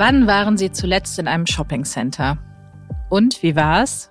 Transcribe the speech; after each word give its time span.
Wann 0.00 0.26
waren 0.26 0.56
Sie 0.56 0.72
zuletzt 0.72 1.18
in 1.18 1.28
einem 1.28 1.46
Shoppingcenter? 1.46 2.38
Und 3.10 3.42
wie 3.42 3.54
war's? 3.54 4.10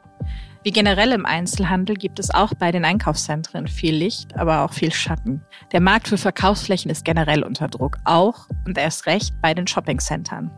Wie 0.63 0.69
generell 0.69 1.11
im 1.13 1.25
Einzelhandel 1.25 1.95
gibt 1.95 2.19
es 2.19 2.29
auch 2.29 2.53
bei 2.53 2.71
den 2.71 2.85
Einkaufszentren 2.85 3.67
viel 3.67 3.95
Licht, 3.95 4.37
aber 4.37 4.63
auch 4.63 4.73
viel 4.73 4.93
Schatten. 4.93 5.41
Der 5.71 5.81
Markt 5.81 6.07
für 6.07 6.19
Verkaufsflächen 6.19 6.91
ist 6.91 7.03
generell 7.05 7.41
unter 7.41 7.67
Druck, 7.67 7.97
auch 8.03 8.47
und 8.67 8.77
erst 8.77 9.07
recht 9.07 9.33
bei 9.41 9.55
den 9.55 9.65
Shoppingcentern. 9.65 10.51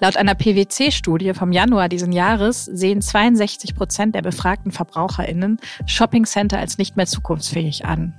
Laut 0.00 0.16
einer 0.16 0.34
PwC-Studie 0.34 1.34
vom 1.34 1.52
Januar 1.52 1.90
diesen 1.90 2.12
Jahres 2.12 2.64
sehen 2.64 3.02
62 3.02 3.74
Prozent 3.74 4.14
der 4.14 4.22
befragten 4.22 4.72
VerbraucherInnen 4.72 5.58
Shoppingcenter 5.84 6.58
als 6.58 6.78
nicht 6.78 6.96
mehr 6.96 7.04
zukunftsfähig 7.04 7.84
an. 7.84 8.14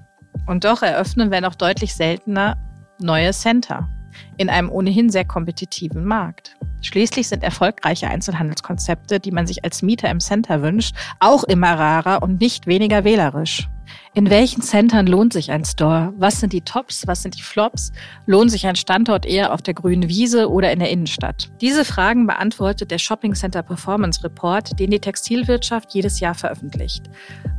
Und 0.46 0.64
doch 0.64 0.84
eröffnen, 0.84 1.32
wenn 1.32 1.43
auch 1.43 1.55
deutlich 1.55 1.96
seltener, 1.96 2.55
neue 3.00 3.31
Center 3.31 3.89
in 4.38 4.49
einem 4.49 4.70
ohnehin 4.70 5.09
sehr 5.09 5.25
kompetitiven 5.25 6.03
Markt. 6.03 6.57
Schließlich 6.81 7.27
sind 7.27 7.43
erfolgreiche 7.43 8.07
Einzelhandelskonzepte, 8.07 9.20
die 9.20 9.31
man 9.31 9.47
sich 9.47 9.63
als 9.63 9.81
Mieter 9.81 10.09
im 10.09 10.20
Center 10.20 10.61
wünscht, 10.61 10.95
auch 11.20 11.43
immer 11.43 11.77
rarer 11.77 12.23
und 12.23 12.41
nicht 12.41 12.67
weniger 12.67 13.03
wählerisch. 13.03 13.70
In 14.13 14.30
welchen 14.30 14.62
Centern 14.62 15.08
lohnt 15.08 15.31
sich 15.31 15.52
ein 15.52 15.63
Store? 15.63 16.13
Was 16.18 16.41
sind 16.41 16.52
die 16.52 16.62
Tops? 16.62 17.08
Was 17.08 17.22
sind 17.22 17.38
die 17.38 17.41
Flops? 17.41 17.94
Lohnt 18.26 18.52
sich 18.52 18.68
ein 18.68 18.76
Standort 18.76 19.26
eher 19.26 19.54
auf 19.54 19.62
der 19.62 19.73
grünen 19.73 20.09
Wiese 20.09 20.49
oder 20.49 20.72
in 20.72 20.80
der 20.80 20.90
Innenstadt? 20.90 21.49
Diese 21.62 21.86
Fragen 21.86 22.27
beantwortet 22.27 22.91
der 22.91 22.98
Shopping 22.98 23.35
Center 23.35 23.63
Performance 23.63 24.22
Report, 24.22 24.77
den 24.77 24.91
die 24.91 24.99
Textilwirtschaft 24.99 25.94
jedes 25.94 26.20
Jahr 26.20 26.35
veröffentlicht. 26.35 27.09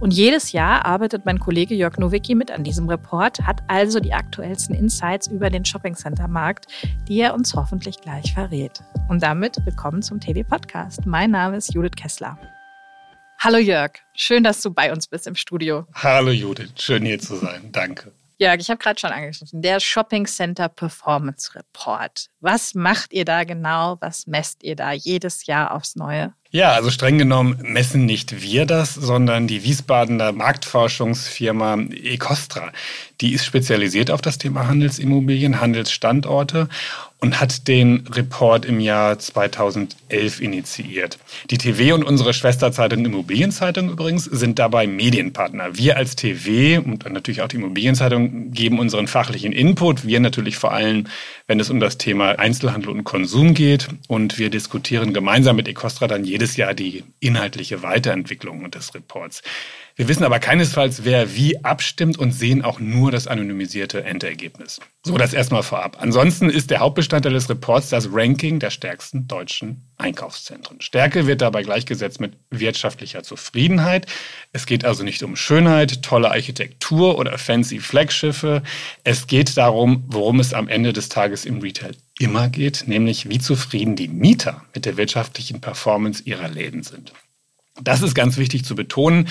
Und 0.00 0.12
jedes 0.12 0.52
Jahr 0.52 0.84
arbeitet 0.84 1.24
mein 1.24 1.40
Kollege 1.40 1.74
Jörg 1.74 1.96
Nowicki 1.96 2.34
mit 2.34 2.50
an 2.50 2.64
diesem 2.64 2.86
Report, 2.86 3.40
hat 3.40 3.62
also 3.68 3.98
die 3.98 4.12
aktuellsten 4.12 4.74
Insights 4.74 5.28
über 5.28 5.48
den 5.48 5.64
Shopping 5.64 5.94
Center 5.94 6.28
Markt, 6.28 6.66
die 7.08 7.20
er 7.20 7.32
uns 7.32 7.54
hoffentlich 7.54 7.98
gleich 8.02 8.34
verrät. 8.34 8.80
Und 9.08 9.22
damit 9.22 9.56
willkommen 9.64 10.02
zum 10.02 10.20
TV 10.20 10.46
Podcast. 10.46 11.06
Mein 11.06 11.30
Name 11.30 11.56
ist 11.56 11.72
Judith 11.72 11.96
Kessler. 11.96 12.36
Hallo 13.44 13.58
Jörg, 13.58 13.94
schön, 14.14 14.44
dass 14.44 14.62
du 14.62 14.70
bei 14.70 14.92
uns 14.92 15.08
bist 15.08 15.26
im 15.26 15.34
Studio. 15.34 15.84
Hallo 15.94 16.30
Judith, 16.30 16.74
schön 16.78 17.04
hier 17.04 17.18
zu 17.18 17.34
sein. 17.34 17.72
Danke. 17.72 18.12
Jörg, 18.38 18.60
ich 18.60 18.70
habe 18.70 18.78
gerade 18.78 19.00
schon 19.00 19.10
angeschnitten, 19.10 19.60
der 19.60 19.80
Shopping 19.80 20.26
Center 20.26 20.68
Performance 20.68 21.52
Report. 21.56 22.28
Was 22.44 22.74
macht 22.74 23.12
ihr 23.12 23.24
da 23.24 23.44
genau? 23.44 23.98
Was 24.00 24.26
messt 24.26 24.64
ihr 24.64 24.74
da 24.74 24.90
jedes 24.90 25.46
Jahr 25.46 25.70
aufs 25.70 25.94
Neue? 25.94 26.34
Ja, 26.50 26.72
also 26.72 26.90
streng 26.90 27.16
genommen 27.16 27.56
messen 27.62 28.04
nicht 28.04 28.42
wir 28.42 28.66
das, 28.66 28.94
sondern 28.94 29.46
die 29.46 29.62
Wiesbadener 29.62 30.32
Marktforschungsfirma 30.32 31.78
Ecostra. 32.02 32.72
Die 33.22 33.32
ist 33.32 33.46
spezialisiert 33.46 34.10
auf 34.10 34.20
das 34.20 34.36
Thema 34.36 34.66
Handelsimmobilien, 34.66 35.60
Handelsstandorte 35.60 36.68
und 37.20 37.40
hat 37.40 37.68
den 37.68 38.04
Report 38.10 38.66
im 38.66 38.80
Jahr 38.80 39.16
2011 39.16 40.40
initiiert. 40.40 41.18
Die 41.50 41.56
TV 41.56 41.94
und 41.94 42.02
unsere 42.02 42.34
Schwesterzeitung 42.34 43.04
Immobilienzeitung 43.04 43.90
übrigens 43.90 44.24
sind 44.24 44.58
dabei 44.58 44.88
Medienpartner. 44.88 45.78
Wir 45.78 45.96
als 45.96 46.16
TV 46.16 46.82
und 46.82 47.08
natürlich 47.08 47.40
auch 47.40 47.48
die 47.48 47.56
Immobilienzeitung 47.56 48.50
geben 48.50 48.80
unseren 48.80 49.06
fachlichen 49.06 49.52
Input. 49.52 50.04
Wir 50.04 50.18
natürlich 50.18 50.56
vor 50.56 50.72
allem, 50.72 51.06
wenn 51.46 51.60
es 51.60 51.70
um 51.70 51.78
das 51.78 51.96
Thema 51.96 52.31
Einzelhandel 52.38 52.90
und 52.90 53.04
Konsum 53.04 53.54
geht. 53.54 53.88
Und 54.08 54.38
wir 54.38 54.50
diskutieren 54.50 55.12
gemeinsam 55.12 55.56
mit 55.56 55.68
Ecostra 55.68 56.06
dann 56.06 56.24
jedes 56.24 56.56
Jahr 56.56 56.74
die 56.74 57.04
inhaltliche 57.20 57.82
Weiterentwicklung 57.82 58.70
des 58.70 58.94
Reports. 58.94 59.42
Wir 59.94 60.08
wissen 60.08 60.24
aber 60.24 60.38
keinesfalls, 60.38 61.04
wer 61.04 61.34
wie 61.34 61.62
abstimmt 61.64 62.18
und 62.18 62.32
sehen 62.32 62.62
auch 62.62 62.80
nur 62.80 63.10
das 63.10 63.26
anonymisierte 63.26 64.04
Endergebnis. 64.04 64.80
So, 65.04 65.18
das 65.18 65.34
erstmal 65.34 65.62
vorab. 65.62 65.98
Ansonsten 66.00 66.48
ist 66.48 66.70
der 66.70 66.80
Hauptbestandteil 66.80 67.32
des 67.32 67.48
Reports 67.48 67.90
das 67.90 68.08
Ranking 68.10 68.58
der 68.58 68.70
stärksten 68.70 69.28
deutschen 69.28 69.82
Einkaufszentren. 69.98 70.80
Stärke 70.80 71.26
wird 71.26 71.42
dabei 71.42 71.62
gleichgesetzt 71.62 72.20
mit 72.20 72.34
wirtschaftlicher 72.50 73.22
Zufriedenheit. 73.22 74.06
Es 74.52 74.64
geht 74.64 74.84
also 74.84 75.04
nicht 75.04 75.22
um 75.22 75.36
Schönheit, 75.36 76.02
tolle 76.02 76.30
Architektur 76.30 77.18
oder 77.18 77.36
fancy 77.36 77.80
Flaggschiffe. 77.80 78.62
Es 79.04 79.26
geht 79.26 79.56
darum, 79.56 80.04
worum 80.06 80.40
es 80.40 80.54
am 80.54 80.68
Ende 80.68 80.92
des 80.92 81.08
Tages 81.08 81.44
im 81.44 81.60
Retail 81.60 81.96
immer 82.18 82.48
geht, 82.48 82.84
nämlich 82.86 83.28
wie 83.28 83.40
zufrieden 83.40 83.96
die 83.96 84.08
Mieter 84.08 84.64
mit 84.74 84.84
der 84.86 84.96
wirtschaftlichen 84.96 85.60
Performance 85.60 86.22
ihrer 86.24 86.48
Läden 86.48 86.82
sind. 86.82 87.12
Das 87.80 88.02
ist 88.02 88.14
ganz 88.14 88.36
wichtig 88.36 88.66
zu 88.66 88.74
betonen, 88.74 89.28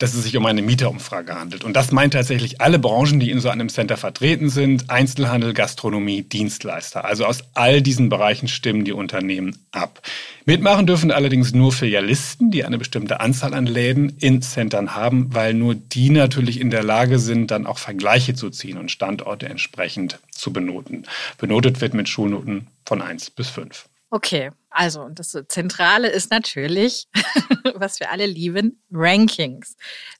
dass 0.00 0.14
es 0.14 0.24
sich 0.24 0.36
um 0.36 0.44
eine 0.46 0.62
Mieterumfrage 0.62 1.38
handelt. 1.38 1.62
Und 1.62 1.74
das 1.74 1.92
meint 1.92 2.14
tatsächlich 2.14 2.60
alle 2.60 2.80
Branchen, 2.80 3.20
die 3.20 3.30
in 3.30 3.38
so 3.38 3.50
einem 3.50 3.68
Center 3.68 3.96
vertreten 3.96 4.50
sind. 4.50 4.90
Einzelhandel, 4.90 5.54
Gastronomie, 5.54 6.22
Dienstleister. 6.22 7.04
Also 7.04 7.24
aus 7.24 7.44
all 7.54 7.82
diesen 7.82 8.08
Bereichen 8.08 8.48
stimmen 8.48 8.84
die 8.84 8.92
Unternehmen 8.92 9.56
ab. 9.70 10.02
Mitmachen 10.44 10.88
dürfen 10.88 11.12
allerdings 11.12 11.52
nur 11.52 11.70
Filialisten, 11.70 12.50
die 12.50 12.64
eine 12.64 12.78
bestimmte 12.78 13.20
Anzahl 13.20 13.54
an 13.54 13.66
Läden 13.66 14.08
in 14.18 14.42
Centern 14.42 14.96
haben, 14.96 15.32
weil 15.32 15.54
nur 15.54 15.76
die 15.76 16.10
natürlich 16.10 16.60
in 16.60 16.70
der 16.70 16.82
Lage 16.82 17.20
sind, 17.20 17.52
dann 17.52 17.64
auch 17.64 17.78
Vergleiche 17.78 18.34
zu 18.34 18.50
ziehen 18.50 18.76
und 18.76 18.90
Standorte 18.90 19.48
entsprechend 19.48 20.18
zu 20.32 20.52
benoten. 20.52 21.06
Benotet 21.38 21.80
wird 21.80 21.94
mit 21.94 22.08
Schulnoten 22.08 22.66
von 22.84 23.00
1 23.00 23.30
bis 23.30 23.50
5. 23.50 23.88
Okay, 24.10 24.50
also 24.74 25.08
das 25.08 25.36
Zentrale 25.48 26.08
ist 26.08 26.30
natürlich, 26.30 27.06
was 27.76 28.00
wir 28.00 28.10
alle 28.10 28.26
lieben, 28.26 28.82
Rankings. 28.90 29.76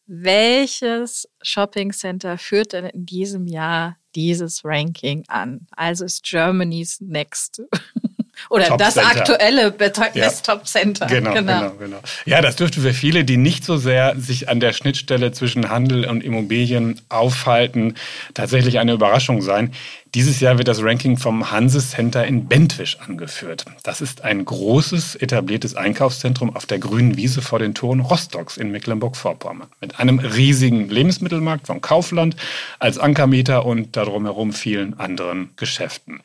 Welches 0.07 1.29
Shopping 1.43 1.93
Center 1.93 2.39
führt 2.39 2.73
denn 2.73 2.87
in 2.87 3.05
diesem 3.05 3.47
Jahr 3.47 3.99
dieses 4.15 4.65
Ranking 4.65 5.25
an? 5.29 5.67
Also 5.73 6.05
ist 6.05 6.23
Germany's 6.23 7.01
Next. 7.01 7.63
Oder 8.51 8.69
Top 8.69 8.79
das 8.79 8.95
Center. 8.95 9.09
aktuelle 9.11 9.71
Betäubnis 9.71 10.43
ja. 10.47 10.55
Top 10.55 10.67
Center. 10.67 11.07
Genau, 11.07 11.33
genau, 11.33 11.61
genau, 11.61 11.75
genau. 11.79 11.99
Ja, 12.25 12.41
das 12.41 12.57
dürfte 12.57 12.81
für 12.81 12.93
viele, 12.93 13.25
die 13.25 13.37
nicht 13.37 13.65
so 13.65 13.77
sehr 13.77 14.15
sich 14.17 14.49
an 14.49 14.61
der 14.61 14.73
Schnittstelle 14.73 15.33
zwischen 15.33 15.71
Handel 15.71 16.07
und 16.07 16.23
Immobilien 16.23 17.01
aufhalten, 17.09 17.95
tatsächlich 18.35 18.79
eine 18.79 18.93
Überraschung 18.93 19.43
sein. 19.43 19.73
Dieses 20.15 20.39
Jahr 20.39 20.59
wird 20.59 20.69
das 20.69 20.81
Ranking 20.81 21.17
vom 21.17 21.51
Hanse 21.51 21.81
Center 21.81 22.25
in 22.25 22.47
Bentwisch 22.47 22.99
angeführt. 23.01 23.65
Das 23.83 24.01
ist 24.01 24.23
ein 24.23 24.45
großes, 24.45 25.17
etabliertes 25.17 25.75
Einkaufszentrum 25.75 26.55
auf 26.55 26.67
der 26.67 26.79
grünen 26.79 27.17
Wiese 27.17 27.43
vor 27.43 27.59
den 27.59 27.75
Toren 27.75 27.99
Rostocks 27.99 28.57
in 28.57 28.71
Mecklenburg-Vorpommern. 28.71 29.67
Mit 29.81 29.99
einem 29.99 30.21
riesigen 30.21 30.89
Lebensmittelmarkt 30.89 31.67
von 31.67 31.81
Kaufland 31.81 32.37
als 32.79 32.99
Ankermieter 32.99 33.67
und 33.67 33.97
darum 33.97 34.25
herum 34.25 34.53
vielen 34.53 35.01
anderen 35.01 35.51
Geschäften. 35.57 36.21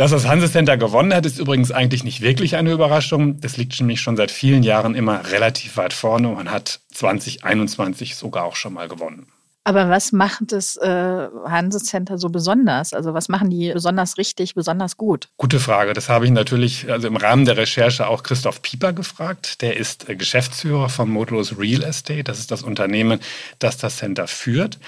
Dass 0.00 0.12
das 0.12 0.26
Hanse 0.26 0.50
Center 0.50 0.78
gewonnen 0.78 1.12
hat, 1.12 1.26
ist 1.26 1.38
übrigens 1.38 1.72
eigentlich 1.72 2.04
nicht 2.04 2.22
wirklich 2.22 2.56
eine 2.56 2.72
Überraschung. 2.72 3.38
Das 3.42 3.58
liegt 3.58 3.78
nämlich 3.80 4.00
schon 4.00 4.16
seit 4.16 4.30
vielen 4.30 4.62
Jahren 4.62 4.94
immer 4.94 5.30
relativ 5.30 5.76
weit 5.76 5.92
vorne 5.92 6.30
und 6.30 6.50
hat 6.50 6.80
2021 6.94 8.16
sogar 8.16 8.44
auch 8.46 8.56
schon 8.56 8.72
mal 8.72 8.88
gewonnen. 8.88 9.26
Aber 9.62 9.90
was 9.90 10.12
macht 10.12 10.52
das 10.52 10.78
äh, 10.78 11.28
Hanse 11.44 11.80
Center 11.80 12.16
so 12.16 12.30
besonders? 12.30 12.94
Also 12.94 13.12
was 13.12 13.28
machen 13.28 13.50
die 13.50 13.72
besonders 13.74 14.16
richtig, 14.16 14.54
besonders 14.54 14.96
gut? 14.96 15.28
Gute 15.36 15.60
Frage. 15.60 15.92
Das 15.92 16.08
habe 16.08 16.24
ich 16.24 16.30
natürlich 16.30 16.90
also 16.90 17.06
im 17.06 17.16
Rahmen 17.16 17.44
der 17.44 17.58
Recherche 17.58 18.08
auch 18.08 18.22
Christoph 18.22 18.62
Pieper 18.62 18.94
gefragt. 18.94 19.60
Der 19.60 19.76
ist 19.76 20.08
äh, 20.08 20.16
Geschäftsführer 20.16 20.88
von 20.88 21.10
Modulus 21.10 21.58
Real 21.58 21.82
Estate. 21.82 22.24
Das 22.24 22.38
ist 22.38 22.50
das 22.50 22.62
Unternehmen, 22.62 23.20
das 23.58 23.76
das 23.76 23.98
Center 23.98 24.26
führt. 24.26 24.78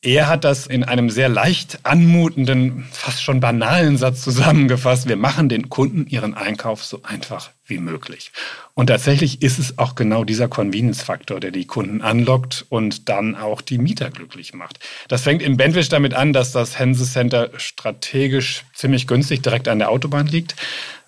Er 0.00 0.28
hat 0.28 0.44
das 0.44 0.68
in 0.68 0.84
einem 0.84 1.10
sehr 1.10 1.28
leicht 1.28 1.80
anmutenden, 1.82 2.86
fast 2.92 3.20
schon 3.20 3.40
banalen 3.40 3.96
Satz 3.96 4.22
zusammengefasst. 4.22 5.08
Wir 5.08 5.16
machen 5.16 5.48
den 5.48 5.70
Kunden 5.70 6.06
ihren 6.06 6.34
Einkauf 6.34 6.84
so 6.84 7.02
einfach 7.02 7.50
wie 7.66 7.78
möglich. 7.78 8.30
Und 8.74 8.86
tatsächlich 8.86 9.42
ist 9.42 9.58
es 9.58 9.76
auch 9.78 9.96
genau 9.96 10.22
dieser 10.22 10.46
Convenience-Faktor, 10.46 11.40
der 11.40 11.50
die 11.50 11.66
Kunden 11.66 12.00
anlockt 12.00 12.64
und 12.68 13.08
dann 13.08 13.34
auch 13.34 13.60
die 13.60 13.78
Mieter 13.78 14.10
glücklich 14.10 14.54
macht. 14.54 14.78
Das 15.08 15.22
fängt 15.22 15.42
in 15.42 15.56
Bentwisch 15.56 15.88
damit 15.88 16.14
an, 16.14 16.32
dass 16.32 16.52
das 16.52 16.78
Hense 16.78 17.04
Center 17.04 17.50
strategisch 17.56 18.66
ziemlich 18.74 19.08
günstig 19.08 19.42
direkt 19.42 19.66
an 19.66 19.80
der 19.80 19.90
Autobahn 19.90 20.28
liegt. 20.28 20.54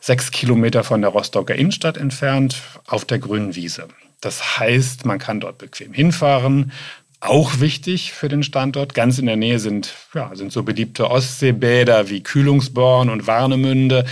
Sechs 0.00 0.32
Kilometer 0.32 0.82
von 0.82 1.00
der 1.00 1.10
Rostocker 1.10 1.54
Innenstadt 1.54 1.96
entfernt 1.96 2.60
auf 2.86 3.04
der 3.04 3.20
grünen 3.20 3.54
Wiese. 3.54 3.86
Das 4.20 4.58
heißt, 4.58 5.06
man 5.06 5.18
kann 5.18 5.40
dort 5.40 5.58
bequem 5.58 5.94
hinfahren, 5.94 6.72
auch 7.20 7.60
wichtig 7.60 8.12
für 8.12 8.28
den 8.28 8.42
Standort. 8.42 8.94
Ganz 8.94 9.18
in 9.18 9.26
der 9.26 9.36
Nähe 9.36 9.58
sind, 9.58 9.94
ja, 10.14 10.30
sind 10.34 10.52
so 10.52 10.62
beliebte 10.62 11.10
Ostseebäder 11.10 12.08
wie 12.08 12.22
Kühlungsborn 12.22 13.10
und 13.10 13.26
Warnemünde. 13.26 14.06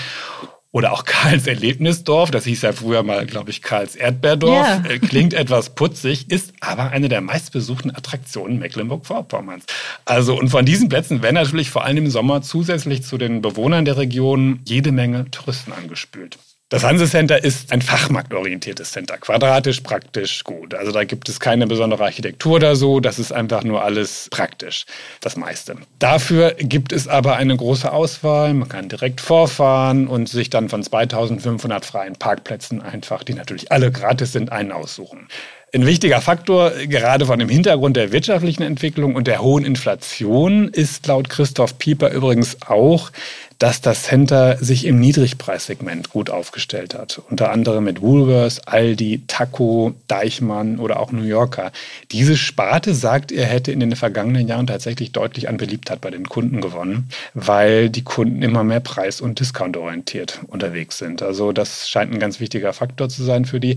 Oder 0.70 0.93
auch 0.93 1.05
Karls 1.06 1.46
Erlebnisdorf, 1.46 2.31
das 2.31 2.44
hieß 2.44 2.60
ja 2.60 2.72
früher 2.72 3.02
mal, 3.02 3.25
glaube 3.25 3.50
ich, 3.50 3.62
Karls 3.62 3.96
Erdbeerdorf. 3.96 4.66
Yeah. 4.66 4.90
Äh, 4.90 4.99
klingt 4.99 5.32
etwas 5.32 5.75
putzig, 5.75 6.31
ist 6.31 6.52
aber 6.60 6.90
eine 6.90 7.08
der 7.08 7.22
meistbesuchten 7.22 7.90
Attraktionen 7.90 8.58
Mecklenburg-Vorpommerns. 8.58 9.64
Also, 10.04 10.38
und 10.38 10.50
von 10.50 10.66
diesen 10.66 10.90
Plätzen 10.90 11.22
werden 11.22 11.37
natürlich 11.37 11.70
vor 11.70 11.84
allem 11.84 11.96
im 11.96 12.11
Sommer 12.11 12.43
zusätzlich 12.43 13.02
zu 13.02 13.16
den 13.16 13.40
Bewohnern 13.40 13.87
der 13.87 13.96
Region 13.96 14.61
jede 14.66 14.93
Menge 14.93 15.31
Touristen 15.31 15.72
angespült. 15.72 16.38
Das 16.70 16.85
Hanse 16.85 17.09
Center 17.09 17.43
ist 17.43 17.73
ein 17.73 17.81
fachmarktorientiertes 17.81 18.93
Center, 18.93 19.17
quadratisch, 19.17 19.81
praktisch, 19.81 20.44
gut. 20.44 20.75
Also 20.75 20.93
da 20.93 21.05
gibt 21.05 21.31
es 21.31 21.41
keine 21.41 21.67
besondere 21.67 22.05
Architektur 22.05 22.56
oder 22.56 22.76
so, 22.76 23.00
das 23.00 23.19
ist 23.19 23.32
einfach 23.32 23.65
nur 23.65 23.82
alles 23.82 24.29
praktisch, 24.31 24.85
das 25.23 25.37
meiste. 25.37 25.76
Dafür 25.99 26.55
gibt 26.59 26.93
es 26.93 27.09
aber 27.09 27.37
eine 27.37 27.56
große 27.56 27.91
Auswahl, 27.91 28.53
man 28.53 28.69
kann 28.69 28.91
direkt 28.91 29.23
vorfahren 29.23 30.09
und 30.09 30.29
sich 30.29 30.50
dann 30.50 30.69
von 30.69 30.82
2500 30.82 31.87
freien 31.87 32.17
Parkplätzen 32.17 32.82
einfach, 32.82 33.25
die 33.25 33.32
natürlich 33.32 33.73
alle 33.73 33.91
gratis 33.91 34.32
sind, 34.32 34.53
einen 34.53 34.71
aussuchen. 34.71 35.26
Ein 35.75 35.87
wichtiger 35.87 36.23
Faktor, 36.23 36.71
gerade 36.87 37.26
von 37.26 37.38
dem 37.38 37.50
Hintergrund 37.50 37.97
der 37.97 38.11
wirtschaftlichen 38.11 38.62
Entwicklung 38.62 39.14
und 39.14 39.26
der 39.26 39.43
hohen 39.43 39.67
Inflation, 39.67 40.69
ist 40.69 41.06
laut 41.06 41.29
Christoph 41.29 41.79
Pieper 41.79 42.11
übrigens 42.11 42.56
auch, 42.62 43.11
dass 43.58 43.81
das 43.81 44.05
Center 44.05 44.56
sich 44.58 44.84
im 44.87 45.00
Niedrigpreissegment 45.00 46.10
gut 46.10 46.31
aufgestellt 46.31 46.94
hat. 46.94 47.20
Unter 47.28 47.50
anderem 47.50 47.84
mit 47.84 48.00
Woolworths, 48.00 48.60
Aldi, 48.60 49.22
Taco, 49.26 49.94
Deichmann 50.06 50.78
oder 50.78 51.00
auch 51.00 51.10
New 51.10 51.25
Yorker. 51.25 51.72
Diese 52.12 52.37
Sparte, 52.37 52.94
sagt 52.94 53.32
er, 53.32 53.46
hätte 53.46 53.72
in 53.72 53.81
den 53.81 53.96
vergangenen 53.96 54.46
Jahren 54.46 54.66
tatsächlich 54.66 55.12
deutlich 55.12 55.49
an 55.49 55.56
Beliebtheit 55.56 56.00
bei 56.00 56.10
den 56.10 56.28
Kunden 56.28 56.60
gewonnen, 56.60 57.08
weil 57.34 57.90
die 57.90 58.05
Kunden 58.05 58.43
immer 58.43 58.62
mehr 58.62 58.81
preis- 58.81 59.20
und 59.20 59.40
discountorientiert 59.40 60.40
unterwegs 60.46 60.99
sind. 60.99 61.22
Also 61.22 61.52
das 61.52 61.88
scheint 61.88 62.12
ein 62.12 62.20
ganz 62.20 62.40
wichtiger 62.40 62.72
Faktor 62.72 63.08
zu 63.08 63.25
sein 63.25 63.44
für 63.44 63.61
die. 63.61 63.76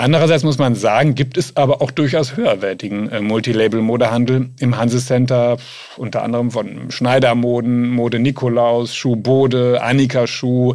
Andererseits 0.00 0.44
muss 0.44 0.56
man 0.56 0.76
sagen, 0.76 1.14
gibt 1.14 1.36
es 1.36 1.58
aber 1.58 1.82
auch 1.82 1.90
durchaus 1.90 2.34
höherwertigen 2.34 3.10
äh, 3.10 3.20
Multilabel-Modehandel 3.20 4.48
im 4.58 4.78
Hanse 4.78 4.98
Center, 4.98 5.58
unter 5.98 6.22
anderem 6.22 6.50
von 6.50 6.90
Schneidermoden, 6.90 7.90
Mode 7.90 8.18
Nikolaus, 8.18 8.94
Schuh 8.94 9.16
Bode, 9.16 9.82
Annika 9.82 10.26
Schuh 10.26 10.74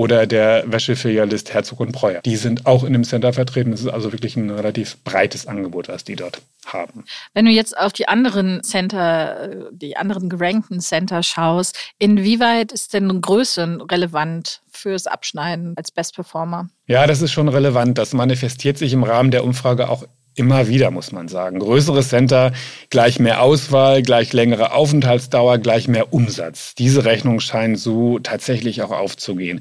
oder 0.00 0.26
der 0.26 0.64
Wäschefilialist 0.66 1.52
Herzog 1.52 1.78
und 1.78 1.92
Breuer. 1.92 2.22
Die 2.22 2.36
sind 2.36 2.64
auch 2.64 2.84
in 2.84 2.94
dem 2.94 3.04
Center 3.04 3.34
vertreten. 3.34 3.70
Es 3.74 3.82
ist 3.82 3.88
also 3.88 4.12
wirklich 4.12 4.34
ein 4.34 4.48
relativ 4.48 4.96
breites 5.04 5.46
Angebot, 5.46 5.88
was 5.88 6.04
die 6.04 6.16
dort 6.16 6.40
haben. 6.64 7.04
Wenn 7.34 7.44
du 7.44 7.50
jetzt 7.50 7.76
auf 7.76 7.92
die 7.92 8.08
anderen 8.08 8.62
Center, 8.62 9.68
die 9.72 9.98
anderen 9.98 10.30
gerankten 10.30 10.80
Center 10.80 11.22
schaust, 11.22 11.76
inwieweit 11.98 12.72
ist 12.72 12.94
denn 12.94 13.20
Größe 13.20 13.78
relevant 13.90 14.62
fürs 14.70 15.06
Abschneiden 15.06 15.74
als 15.76 15.90
Best 15.90 16.14
Performer? 16.14 16.70
Ja, 16.86 17.06
das 17.06 17.20
ist 17.20 17.32
schon 17.32 17.48
relevant. 17.48 17.98
Das 17.98 18.14
manifestiert 18.14 18.78
sich 18.78 18.94
im 18.94 19.04
Rahmen 19.04 19.30
der 19.30 19.44
Umfrage 19.44 19.90
auch 19.90 20.04
immer 20.34 20.68
wieder, 20.68 20.90
muss 20.90 21.12
man 21.12 21.28
sagen. 21.28 21.58
Größere 21.58 22.02
Center, 22.02 22.52
gleich 22.88 23.18
mehr 23.18 23.42
Auswahl, 23.42 24.02
gleich 24.02 24.32
längere 24.32 24.72
Aufenthaltsdauer, 24.72 25.58
gleich 25.58 25.88
mehr 25.88 26.12
Umsatz. 26.12 26.74
Diese 26.74 27.04
Rechnung 27.04 27.40
scheint 27.40 27.78
so 27.78 28.18
tatsächlich 28.18 28.82
auch 28.82 28.90
aufzugehen. 28.90 29.60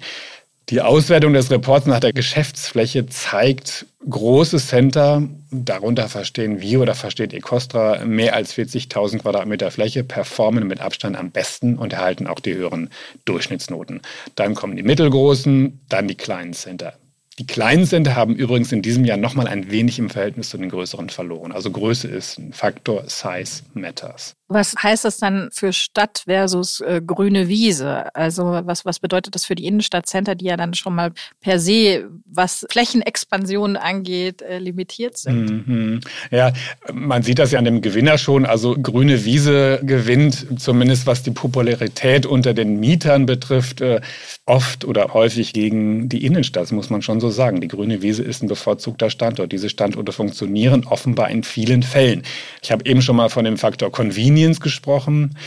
Die 0.70 0.82
Auswertung 0.82 1.34
des 1.34 1.50
Reports 1.50 1.88
nach 1.88 2.00
der 2.00 2.14
Geschäftsfläche 2.14 3.08
zeigt, 3.08 3.88
große 4.08 4.60
Center, 4.60 5.24
darunter 5.50 6.08
verstehen 6.10 6.62
wir 6.62 6.80
oder 6.80 6.94
versteht 6.94 7.34
Ecostra, 7.34 8.06
mehr 8.06 8.36
als 8.36 8.54
40.000 8.54 9.18
Quadratmeter 9.18 9.72
Fläche, 9.72 10.04
performen 10.04 10.68
mit 10.68 10.80
Abstand 10.80 11.18
am 11.18 11.32
besten 11.32 11.76
und 11.80 11.94
erhalten 11.94 12.28
auch 12.28 12.40
die 12.40 12.54
höheren 12.54 12.92
Durchschnittsnoten. 13.26 14.02
Dann 14.36 14.54
kommen 14.54 14.76
die 14.76 14.84
mittelgroßen, 14.84 15.80
dann 15.90 16.08
die 16.08 16.16
kleinen 16.16 16.54
Center. 16.54 16.94
Die 17.40 17.48
kleinen 17.48 17.86
Center 17.86 18.18
haben 18.18 18.36
übrigens 18.36 18.74
in 18.74 18.82
diesem 18.82 19.06
Jahr 19.06 19.16
nochmal 19.16 19.48
ein 19.48 19.72
wenig 19.72 19.98
im 19.98 20.10
Verhältnis 20.10 20.50
zu 20.50 20.58
den 20.58 20.70
größeren 20.70 21.10
verloren. 21.10 21.54
Also 21.54 21.72
Größe 21.72 22.10
ist 22.10 22.38
ein 22.38 22.52
Faktor, 22.52 23.06
Size 23.08 23.64
matters. 23.74 24.36
Was 24.52 24.76
heißt 24.82 25.06
das 25.06 25.18
dann 25.18 25.50
für 25.52 25.72
Stadt 25.74 26.24
versus 26.26 26.82
äh, 26.82 27.02
grüne 27.06 27.48
Wiese? 27.48 28.14
Also 28.16 28.60
was, 28.66 28.84
was 28.84 29.00
bedeutet 29.00 29.36
das 29.36 29.46
für 29.46 29.54
die 29.54 29.68
Innenstadtcenter, 29.68 30.34
die 30.34 30.46
ja 30.46 30.58
dann 30.58 30.74
schon 30.74 30.96
mal 30.96 31.12
per 31.40 31.60
se, 31.60 32.10
was 32.26 32.66
Flächenexpansion 32.72 33.78
angeht, 33.78 34.42
äh, 34.42 34.58
limitiert 34.58 35.18
sind? 35.18 35.68
Mhm. 35.68 36.00
Ja, 36.32 36.52
man 36.92 37.22
sieht 37.22 37.38
das 37.38 37.52
ja 37.52 37.60
an 37.60 37.66
dem 37.66 37.82
Gewinner 37.82 38.18
schon. 38.18 38.48
Also 38.48 38.76
grüne 38.76 39.24
Wiese 39.24 39.82
gewinnt, 39.84 40.60
zumindest 40.60 41.06
was 41.06 41.22
die 41.22 41.30
Popularität 41.30 42.26
unter 42.26 42.56
den 42.56 42.80
Mietern 42.80 43.28
betrifft, 43.28 43.82
äh, 43.82 44.02
oft 44.48 44.84
oder 44.84 45.14
häufig 45.14 45.54
gegen 45.54 46.10
die 46.10 46.26
Innenstadt, 46.26 46.64
das 46.64 46.72
muss 46.72 46.90
man 46.90 47.04
schon 47.04 47.20
so 47.20 47.30
sagen. 47.30 47.62
Die 47.62 47.68
grüne 47.68 48.02
Wiese 48.02 48.24
ist 48.24 48.42
ein 48.42 48.48
bevorzugter 48.48 49.12
Standort. 49.12 49.52
Diese 49.52 49.70
Standorte 49.70 50.12
funktionieren 50.12 50.86
offenbar 50.86 51.30
in 51.30 51.44
vielen 51.44 51.84
Fällen. 51.84 52.24
Ich 52.64 52.72
habe 52.72 52.84
eben 52.88 53.04
schon 53.04 53.16
mal 53.16 53.30
von 53.30 53.46
dem 53.46 53.58
Faktor 53.58 53.92
Convenience 53.92 54.39
gesprochen. 54.60 55.38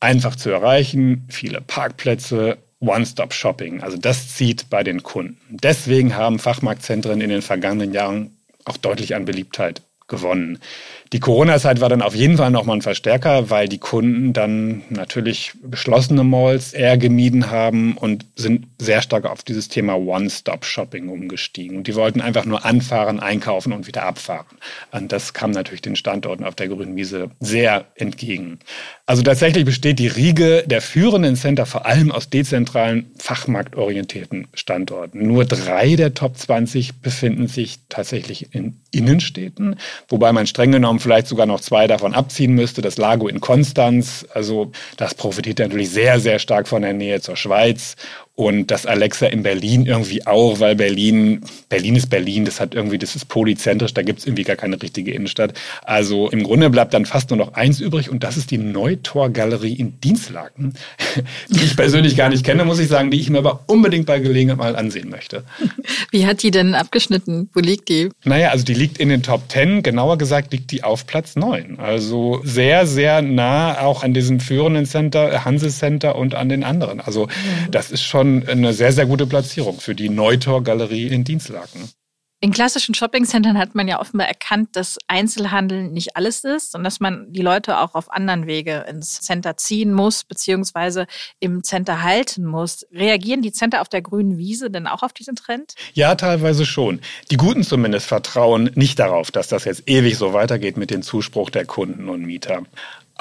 Einfach 0.00 0.36
zu 0.36 0.50
erreichen, 0.50 1.26
viele 1.28 1.60
Parkplätze, 1.60 2.58
One-Stop-Shopping. 2.80 3.82
Also 3.82 3.96
das 3.96 4.34
zieht 4.34 4.68
bei 4.68 4.82
den 4.82 5.02
Kunden. 5.02 5.38
Deswegen 5.50 6.16
haben 6.16 6.38
Fachmarktzentren 6.38 7.20
in 7.20 7.30
den 7.30 7.42
vergangenen 7.42 7.92
Jahren 7.92 8.36
auch 8.64 8.76
deutlich 8.76 9.14
an 9.14 9.24
Beliebtheit 9.24 9.82
gewonnen. 10.12 10.58
Die 11.12 11.20
Corona-Zeit 11.20 11.82
war 11.82 11.90
dann 11.90 12.00
auf 12.00 12.14
jeden 12.14 12.38
Fall 12.38 12.50
nochmal 12.50 12.78
ein 12.78 12.82
Verstärker, 12.82 13.50
weil 13.50 13.68
die 13.68 13.78
Kunden 13.78 14.32
dann 14.32 14.82
natürlich 14.88 15.52
geschlossene 15.62 16.24
Malls 16.24 16.72
eher 16.72 16.96
gemieden 16.96 17.50
haben 17.50 17.98
und 17.98 18.24
sind 18.34 18.66
sehr 18.78 19.02
stark 19.02 19.26
auf 19.26 19.42
dieses 19.42 19.68
Thema 19.68 19.96
One-Stop-Shopping 19.96 21.08
umgestiegen. 21.08 21.76
Und 21.76 21.86
die 21.86 21.96
wollten 21.96 22.22
einfach 22.22 22.46
nur 22.46 22.64
anfahren, 22.64 23.20
einkaufen 23.20 23.74
und 23.74 23.86
wieder 23.86 24.04
abfahren. 24.04 24.56
Und 24.90 25.12
das 25.12 25.34
kam 25.34 25.50
natürlich 25.50 25.82
den 25.82 25.96
Standorten 25.96 26.44
auf 26.44 26.54
der 26.54 26.68
grünen 26.68 26.96
Wiese 26.96 27.30
sehr 27.40 27.84
entgegen. 27.96 28.58
Also 29.04 29.22
tatsächlich 29.22 29.66
besteht 29.66 29.98
die 29.98 30.06
Riege 30.06 30.64
der 30.66 30.80
führenden 30.80 31.36
Center 31.36 31.66
vor 31.66 31.84
allem 31.84 32.10
aus 32.10 32.30
dezentralen, 32.30 33.10
fachmarktorientierten 33.18 34.48
Standorten. 34.54 35.26
Nur 35.26 35.44
drei 35.44 35.96
der 35.96 36.14
Top 36.14 36.38
20 36.38 37.02
befinden 37.02 37.48
sich 37.48 37.80
tatsächlich 37.90 38.54
in 38.54 38.80
Innenstädten, 38.90 39.76
wobei 40.08 40.32
man 40.32 40.46
streng 40.46 40.72
genommen 40.72 41.00
vielleicht 41.00 41.26
sogar 41.26 41.46
noch 41.46 41.60
zwei 41.60 41.86
davon 41.86 42.14
abziehen 42.14 42.54
müsste. 42.54 42.82
Das 42.82 42.98
Lago 42.98 43.28
in 43.28 43.40
Konstanz, 43.40 44.26
also 44.34 44.70
das 44.96 45.14
profitiert 45.14 45.58
natürlich 45.58 45.90
sehr, 45.90 46.20
sehr 46.20 46.38
stark 46.38 46.68
von 46.68 46.82
der 46.82 46.92
Nähe 46.92 47.20
zur 47.20 47.36
Schweiz 47.36 47.96
und 48.34 48.70
das 48.70 48.86
Alexa 48.86 49.26
in 49.26 49.42
Berlin 49.42 49.84
irgendwie 49.84 50.26
auch, 50.26 50.58
weil 50.58 50.74
Berlin, 50.74 51.42
Berlin 51.68 51.96
ist 51.96 52.08
Berlin, 52.08 52.46
das 52.46 52.60
hat 52.60 52.74
irgendwie, 52.74 52.96
das 52.96 53.14
ist 53.14 53.26
polyzentrisch, 53.26 53.92
da 53.92 54.02
gibt 54.02 54.20
es 54.20 54.26
irgendwie 54.26 54.44
gar 54.44 54.56
keine 54.56 54.80
richtige 54.80 55.12
Innenstadt. 55.12 55.52
Also 55.82 56.30
im 56.30 56.42
Grunde 56.42 56.70
bleibt 56.70 56.94
dann 56.94 57.04
fast 57.04 57.28
nur 57.28 57.36
noch 57.36 57.52
eins 57.52 57.80
übrig 57.80 58.08
und 58.08 58.24
das 58.24 58.38
ist 58.38 58.50
die 58.50 58.56
Neutor-Galerie 58.56 59.74
in 59.74 60.00
Dienstlaken, 60.00 60.72
die 61.50 61.62
ich 61.62 61.76
persönlich 61.76 62.16
gar 62.16 62.30
nicht 62.30 62.44
kenne, 62.44 62.64
muss 62.64 62.78
ich 62.78 62.88
sagen, 62.88 63.10
die 63.10 63.20
ich 63.20 63.28
mir 63.28 63.38
aber 63.38 63.64
unbedingt 63.66 64.06
bei 64.06 64.18
Gelegenheit 64.18 64.56
mal 64.56 64.76
ansehen 64.76 65.10
möchte. 65.10 65.44
Wie 66.10 66.26
hat 66.26 66.42
die 66.42 66.50
denn 66.50 66.74
abgeschnitten? 66.74 67.50
Wo 67.52 67.60
liegt 67.60 67.90
die? 67.90 68.08
Naja, 68.24 68.48
also 68.48 68.64
die 68.64 68.74
liegt 68.74 68.96
in 68.96 69.10
den 69.10 69.22
Top 69.22 69.50
Ten, 69.50 69.82
genauer 69.82 70.16
gesagt 70.16 70.52
liegt 70.52 70.70
die 70.70 70.84
auf 70.84 71.06
Platz 71.06 71.36
neun. 71.36 71.78
Also 71.78 72.40
sehr, 72.44 72.86
sehr 72.86 73.20
nah 73.20 73.80
auch 73.80 74.02
an 74.02 74.14
diesem 74.14 74.40
führenden 74.40 74.86
Center, 74.86 75.44
Hanse 75.44 75.68
Center 75.68 76.16
und 76.16 76.34
an 76.34 76.48
den 76.48 76.64
anderen. 76.64 77.00
Also 77.00 77.28
das 77.70 77.90
ist 77.90 78.02
schon 78.02 78.21
schon 78.22 78.48
eine 78.48 78.72
sehr, 78.72 78.92
sehr 78.92 79.06
gute 79.06 79.26
Platzierung 79.26 79.80
für 79.80 79.94
die 79.94 80.08
Neutor-Galerie 80.08 81.08
in 81.08 81.24
Dienstlaken. 81.24 81.88
In 82.44 82.50
klassischen 82.50 82.92
Shoppingcentern 82.92 83.56
hat 83.56 83.76
man 83.76 83.86
ja 83.86 84.00
offenbar 84.00 84.26
erkannt, 84.26 84.70
dass 84.72 84.98
Einzelhandel 85.06 85.88
nicht 85.88 86.16
alles 86.16 86.42
ist 86.42 86.74
und 86.74 86.82
dass 86.82 86.98
man 86.98 87.32
die 87.32 87.40
Leute 87.40 87.78
auch 87.78 87.94
auf 87.94 88.10
anderen 88.10 88.48
Wege 88.48 88.84
ins 88.88 89.20
Center 89.20 89.56
ziehen 89.56 89.92
muss, 89.92 90.24
beziehungsweise 90.24 91.06
im 91.38 91.62
Center 91.62 92.02
halten 92.02 92.44
muss. 92.44 92.84
Reagieren 92.90 93.42
die 93.42 93.52
Center 93.52 93.80
auf 93.80 93.88
der 93.88 94.02
grünen 94.02 94.38
Wiese 94.38 94.72
denn 94.72 94.88
auch 94.88 95.04
auf 95.04 95.12
diesen 95.12 95.36
Trend? 95.36 95.74
Ja, 95.94 96.16
teilweise 96.16 96.66
schon. 96.66 97.00
Die 97.30 97.36
Guten 97.36 97.62
zumindest 97.62 98.06
vertrauen 98.06 98.72
nicht 98.74 98.98
darauf, 98.98 99.30
dass 99.30 99.46
das 99.46 99.64
jetzt 99.64 99.88
ewig 99.88 100.18
so 100.18 100.32
weitergeht 100.32 100.76
mit 100.76 100.90
dem 100.90 101.02
Zuspruch 101.02 101.48
der 101.48 101.64
Kunden 101.64 102.08
und 102.08 102.22
Mieter. 102.22 102.64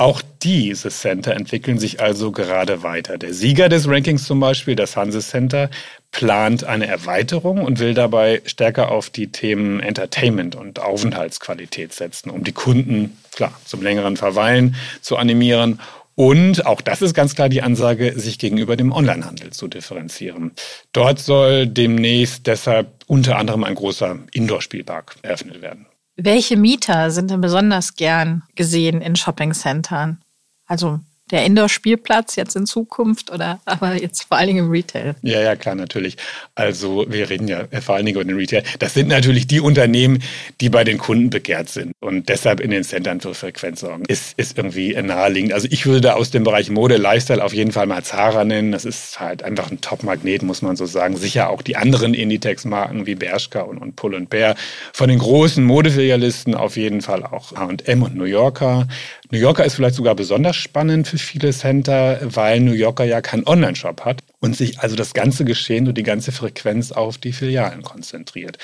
Auch 0.01 0.23
diese 0.41 0.89
Center 0.89 1.35
entwickeln 1.35 1.77
sich 1.77 1.99
also 1.99 2.31
gerade 2.31 2.81
weiter. 2.81 3.19
Der 3.19 3.35
Sieger 3.35 3.69
des 3.69 3.87
Rankings 3.87 4.23
zum 4.23 4.39
Beispiel, 4.39 4.75
das 4.75 4.97
Hanse 4.97 5.19
Center, 5.19 5.69
plant 6.11 6.63
eine 6.63 6.87
Erweiterung 6.87 7.63
und 7.63 7.77
will 7.77 7.93
dabei 7.93 8.41
stärker 8.47 8.89
auf 8.89 9.11
die 9.11 9.27
Themen 9.27 9.79
Entertainment 9.79 10.55
und 10.55 10.79
Aufenthaltsqualität 10.79 11.93
setzen, 11.93 12.31
um 12.31 12.43
die 12.43 12.51
Kunden 12.51 13.15
klar 13.31 13.53
zum 13.63 13.83
längeren 13.83 14.17
Verweilen 14.17 14.75
zu 15.01 15.17
animieren 15.17 15.79
und 16.15 16.65
auch 16.65 16.81
das 16.81 17.03
ist 17.03 17.13
ganz 17.13 17.35
klar 17.35 17.47
die 17.47 17.61
Ansage, 17.61 18.19
sich 18.19 18.39
gegenüber 18.39 18.75
dem 18.75 18.91
Onlinehandel 18.91 19.51
zu 19.51 19.67
differenzieren. 19.67 20.51
Dort 20.93 21.19
soll 21.19 21.67
demnächst 21.67 22.47
deshalb 22.47 22.87
unter 23.05 23.37
anderem 23.37 23.63
ein 23.63 23.75
großer 23.75 24.17
Indoor-Spielpark 24.31 25.17
eröffnet 25.21 25.61
werden. 25.61 25.85
Welche 26.23 26.55
Mieter 26.55 27.09
sind 27.09 27.31
denn 27.31 27.41
besonders 27.41 27.95
gern 27.95 28.43
gesehen 28.55 29.01
in 29.01 29.15
Shoppingcentern? 29.15 30.21
Also 30.67 30.99
der 31.31 31.45
Indoor-Spielplatz 31.45 32.35
jetzt 32.35 32.55
in 32.55 32.65
Zukunft 32.65 33.31
oder 33.31 33.59
aber 33.65 34.01
jetzt 34.01 34.23
vor 34.23 34.37
allen 34.37 34.47
Dingen 34.47 34.65
im 34.65 34.71
Retail? 34.71 35.15
Ja, 35.21 35.41
ja, 35.41 35.55
klar, 35.55 35.75
natürlich. 35.75 36.17
Also 36.55 37.05
wir 37.07 37.29
reden 37.29 37.47
ja 37.47 37.65
vor 37.81 37.95
allen 37.95 38.05
Dingen 38.05 38.17
über 38.17 38.25
den 38.25 38.35
Retail. 38.35 38.63
Das 38.79 38.93
sind 38.93 39.07
natürlich 39.07 39.47
die 39.47 39.59
Unternehmen, 39.59 40.21
die 40.59 40.69
bei 40.69 40.83
den 40.83 40.97
Kunden 40.97 41.29
begehrt 41.29 41.69
sind 41.69 41.93
und 41.99 42.29
deshalb 42.29 42.59
in 42.59 42.71
den 42.71 42.83
Centern 42.83 43.19
für 43.21 43.33
Frequenz 43.33 43.81
sorgen. 43.81 44.03
Ist, 44.07 44.37
ist 44.37 44.57
irgendwie 44.57 44.93
naheliegend. 45.01 45.53
Also 45.53 45.67
ich 45.71 45.85
würde 45.85 46.01
da 46.01 46.13
aus 46.13 46.31
dem 46.31 46.43
Bereich 46.43 46.69
Mode, 46.69 46.97
Lifestyle 46.97 47.43
auf 47.43 47.53
jeden 47.53 47.71
Fall 47.71 47.87
mal 47.87 48.03
Zara 48.03 48.43
nennen. 48.43 48.71
Das 48.71 48.85
ist 48.85 49.19
halt 49.19 49.43
einfach 49.43 49.71
ein 49.71 49.81
Top-Magnet, 49.81 50.43
muss 50.43 50.61
man 50.61 50.75
so 50.75 50.85
sagen. 50.85 51.17
Sicher 51.17 51.49
auch 51.49 51.61
die 51.61 51.75
anderen 51.75 52.13
Inditex-Marken 52.13 53.05
wie 53.05 53.15
Bershka 53.15 53.61
und, 53.61 53.77
und 53.77 53.95
Pull 53.95 54.11
Bear. 54.29 54.55
Von 54.93 55.09
den 55.09 55.19
großen 55.19 55.63
Modefilialisten 55.63 56.53
auf 56.53 56.75
jeden 56.77 57.01
Fall 57.01 57.23
auch 57.23 57.53
H&M 57.53 58.03
und 58.03 58.15
New 58.15 58.25
Yorker. 58.25 58.87
New 59.31 59.39
Yorker 59.39 59.63
ist 59.63 59.75
vielleicht 59.75 59.95
sogar 59.95 60.15
besonders 60.15 60.57
spannend 60.57 61.07
für 61.07 61.17
viele 61.23 61.51
Center, 61.51 62.19
weil 62.21 62.59
New 62.59 62.73
Yorker 62.73 63.03
ja 63.03 63.21
keinen 63.21 63.47
Online-Shop 63.47 64.05
hat 64.05 64.21
und 64.39 64.55
sich 64.55 64.79
also 64.79 64.95
das 64.95 65.13
ganze 65.13 65.45
Geschehen 65.45 65.87
und 65.87 65.97
die 65.97 66.03
ganze 66.03 66.31
Frequenz 66.31 66.91
auf 66.91 67.17
die 67.17 67.33
Filialen 67.33 67.83
konzentriert. 67.83 68.57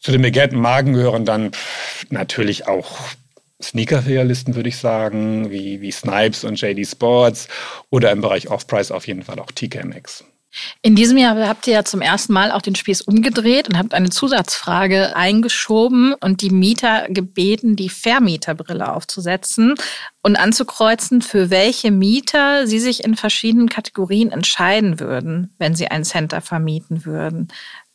Zu 0.00 0.12
den 0.12 0.22
begehrten 0.22 0.58
Marken 0.58 0.94
gehören 0.94 1.24
dann 1.24 1.50
natürlich 2.08 2.66
auch 2.66 2.98
Sneaker-Filialisten, 3.62 4.54
würde 4.54 4.70
ich 4.70 4.78
sagen, 4.78 5.50
wie, 5.50 5.80
wie 5.80 5.90
Snipes 5.90 6.44
und 6.44 6.60
JD 6.60 6.86
Sports 6.86 7.48
oder 7.90 8.10
im 8.10 8.20
Bereich 8.20 8.50
Off-Price 8.50 8.90
auf 8.90 9.06
jeden 9.06 9.22
Fall 9.22 9.38
auch 9.38 9.52
TK 9.52 9.84
Maxx. 9.84 10.24
In 10.82 10.96
diesem 10.96 11.16
Jahr 11.16 11.36
habt 11.46 11.66
ihr 11.66 11.74
ja 11.74 11.84
zum 11.84 12.00
ersten 12.00 12.32
Mal 12.32 12.50
auch 12.50 12.62
den 12.62 12.74
Spieß 12.74 13.02
umgedreht 13.02 13.68
und 13.68 13.78
habt 13.78 13.94
eine 13.94 14.10
Zusatzfrage 14.10 15.14
eingeschoben 15.14 16.14
und 16.14 16.42
die 16.42 16.50
Mieter 16.50 17.06
gebeten, 17.08 17.76
die 17.76 17.88
Vermieterbrille 17.88 18.92
aufzusetzen 18.92 19.74
und 20.22 20.36
anzukreuzen, 20.36 21.22
für 21.22 21.50
welche 21.50 21.90
Mieter 21.90 22.66
sie 22.66 22.80
sich 22.80 23.04
in 23.04 23.14
verschiedenen 23.16 23.68
Kategorien 23.68 24.32
entscheiden 24.32 25.00
würden, 25.00 25.54
wenn 25.58 25.74
sie 25.74 25.88
ein 25.88 26.04
Center 26.04 26.40
vermieten 26.40 27.04
würden. 27.04 27.48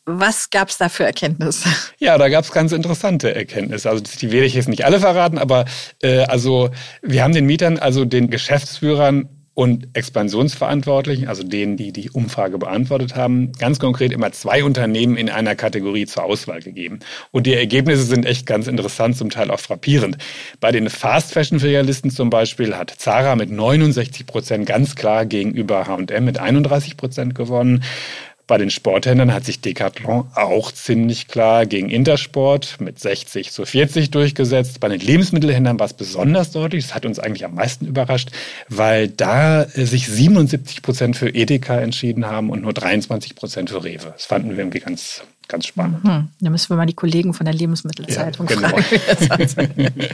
Was 0.08 0.50
gab 0.50 0.68
es 0.68 0.78
da 0.78 0.88
für 0.88 1.04
Erkenntnisse? 1.04 1.68
Ja, 1.98 2.16
da 2.18 2.28
gab 2.28 2.44
es 2.44 2.52
ganz 2.52 2.72
interessante 2.72 3.34
Erkenntnisse. 3.34 3.90
Also 3.90 4.04
die 4.20 4.30
werde 4.30 4.46
ich 4.46 4.54
jetzt 4.54 4.68
nicht 4.68 4.84
alle 4.84 5.00
verraten, 5.00 5.38
aber 5.38 5.64
äh, 6.02 6.24
also 6.24 6.70
wir 7.02 7.24
haben 7.24 7.32
den 7.32 7.46
Mietern, 7.46 7.78
also 7.78 8.04
den 8.04 8.30
Geschäftsführern 8.30 9.28
und 9.56 9.88
Expansionsverantwortlichen, 9.94 11.28
also 11.28 11.42
denen, 11.42 11.78
die 11.78 11.90
die 11.90 12.10
Umfrage 12.10 12.58
beantwortet 12.58 13.16
haben, 13.16 13.52
ganz 13.52 13.78
konkret 13.78 14.12
immer 14.12 14.30
zwei 14.30 14.62
Unternehmen 14.62 15.16
in 15.16 15.30
einer 15.30 15.54
Kategorie 15.54 16.04
zur 16.04 16.24
Auswahl 16.24 16.60
gegeben. 16.60 16.98
Und 17.30 17.46
die 17.46 17.54
Ergebnisse 17.54 18.02
sind 18.02 18.26
echt 18.26 18.44
ganz 18.44 18.66
interessant, 18.66 19.16
zum 19.16 19.30
Teil 19.30 19.50
auch 19.50 19.58
frappierend. 19.58 20.18
Bei 20.60 20.72
den 20.72 20.90
Fast-Fashion-Filialisten 20.90 22.10
zum 22.10 22.28
Beispiel 22.28 22.76
hat 22.76 22.90
Zara 22.98 23.34
mit 23.34 23.50
69 23.50 24.26
Prozent 24.26 24.66
ganz 24.66 24.94
klar 24.94 25.24
gegenüber 25.24 25.86
H&M 25.86 26.22
mit 26.22 26.38
31 26.38 26.98
Prozent 26.98 27.34
gewonnen. 27.34 27.82
Bei 28.46 28.58
den 28.58 28.70
Sporthändlern 28.70 29.34
hat 29.34 29.44
sich 29.44 29.60
Decathlon 29.60 30.30
auch 30.34 30.70
ziemlich 30.70 31.26
klar 31.26 31.66
gegen 31.66 31.90
Intersport 31.90 32.76
mit 32.80 33.00
60 33.00 33.50
zu 33.50 33.66
40 33.66 34.12
durchgesetzt. 34.12 34.78
Bei 34.78 34.88
den 34.88 35.00
Lebensmittelhändlern 35.00 35.80
war 35.80 35.86
es 35.86 35.94
besonders 35.94 36.52
deutlich. 36.52 36.86
Das 36.86 36.94
hat 36.94 37.06
uns 37.06 37.18
eigentlich 37.18 37.44
am 37.44 37.56
meisten 37.56 37.86
überrascht, 37.86 38.30
weil 38.68 39.08
da 39.08 39.64
sich 39.64 40.06
77 40.06 40.82
Prozent 40.82 41.16
für 41.16 41.28
Edeka 41.28 41.80
entschieden 41.80 42.26
haben 42.26 42.50
und 42.50 42.62
nur 42.62 42.72
23 42.72 43.34
Prozent 43.34 43.70
für 43.70 43.82
Rewe. 43.82 44.12
Das 44.12 44.26
fanden 44.26 44.50
wir 44.50 44.58
irgendwie 44.58 44.80
ganz 44.80 45.24
Ganz 45.48 45.66
spannend. 45.66 46.02
Mhm. 46.02 46.28
Da 46.40 46.50
müssen 46.50 46.70
wir 46.70 46.76
mal 46.76 46.86
die 46.86 46.94
Kollegen 46.94 47.32
von 47.32 47.46
der 47.46 47.54
Lebensmittelzeitung 47.54 48.48
ja, 48.48 48.56
genau. 48.56 48.68
fragen. 48.68 49.88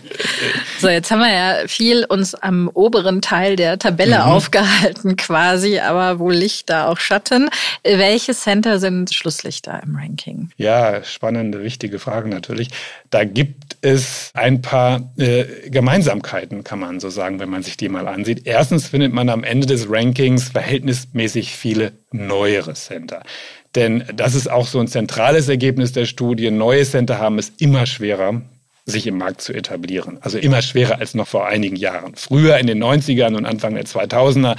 so, 0.78 0.88
jetzt 0.88 1.10
haben 1.10 1.20
wir 1.20 1.32
ja 1.32 1.68
viel 1.68 2.04
uns 2.04 2.34
am 2.34 2.68
oberen 2.74 3.22
Teil 3.22 3.56
der 3.56 3.78
Tabelle 3.78 4.16
mhm. 4.16 4.24
aufgehalten 4.24 5.16
quasi, 5.16 5.78
aber 5.78 6.18
wo 6.18 6.28
Licht 6.28 6.68
da 6.68 6.88
auch 6.88 6.98
Schatten. 6.98 7.48
Welche 7.82 8.34
Center 8.34 8.78
sind 8.78 9.14
Schlusslichter 9.14 9.82
im 9.82 9.96
Ranking? 9.96 10.50
Ja, 10.56 11.02
spannende, 11.02 11.62
wichtige 11.62 11.98
Fragen 11.98 12.28
natürlich. 12.28 12.68
Da 13.08 13.24
gibt 13.24 13.78
es 13.80 14.30
ein 14.34 14.60
paar 14.60 15.12
äh, 15.16 15.70
Gemeinsamkeiten, 15.70 16.62
kann 16.62 16.78
man 16.78 17.00
so 17.00 17.08
sagen, 17.08 17.40
wenn 17.40 17.48
man 17.48 17.62
sich 17.62 17.78
die 17.78 17.88
mal 17.88 18.06
ansieht. 18.06 18.46
Erstens 18.46 18.86
findet 18.86 19.14
man 19.14 19.30
am 19.30 19.44
Ende 19.44 19.66
des 19.66 19.88
Rankings 19.88 20.50
verhältnismäßig 20.50 21.56
viele 21.56 21.92
neuere 22.10 22.74
Center. 22.74 23.22
Denn 23.74 24.04
das 24.14 24.34
ist 24.34 24.50
auch 24.50 24.66
so 24.66 24.78
ein 24.80 24.88
zentrales 24.88 25.48
Ergebnis 25.48 25.92
der 25.92 26.04
Studie. 26.04 26.50
Neue 26.50 26.84
Center 26.84 27.18
haben 27.18 27.38
es 27.38 27.50
immer 27.58 27.86
schwerer, 27.86 28.42
sich 28.84 29.06
im 29.06 29.16
Markt 29.16 29.40
zu 29.40 29.52
etablieren. 29.52 30.18
Also 30.20 30.38
immer 30.38 30.60
schwerer 30.60 30.98
als 30.98 31.14
noch 31.14 31.28
vor 31.28 31.46
einigen 31.46 31.76
Jahren. 31.76 32.14
Früher 32.16 32.58
in 32.58 32.66
den 32.66 32.82
90ern 32.82 33.34
und 33.36 33.46
Anfang 33.46 33.74
der 33.74 33.84
2000er, 33.84 34.56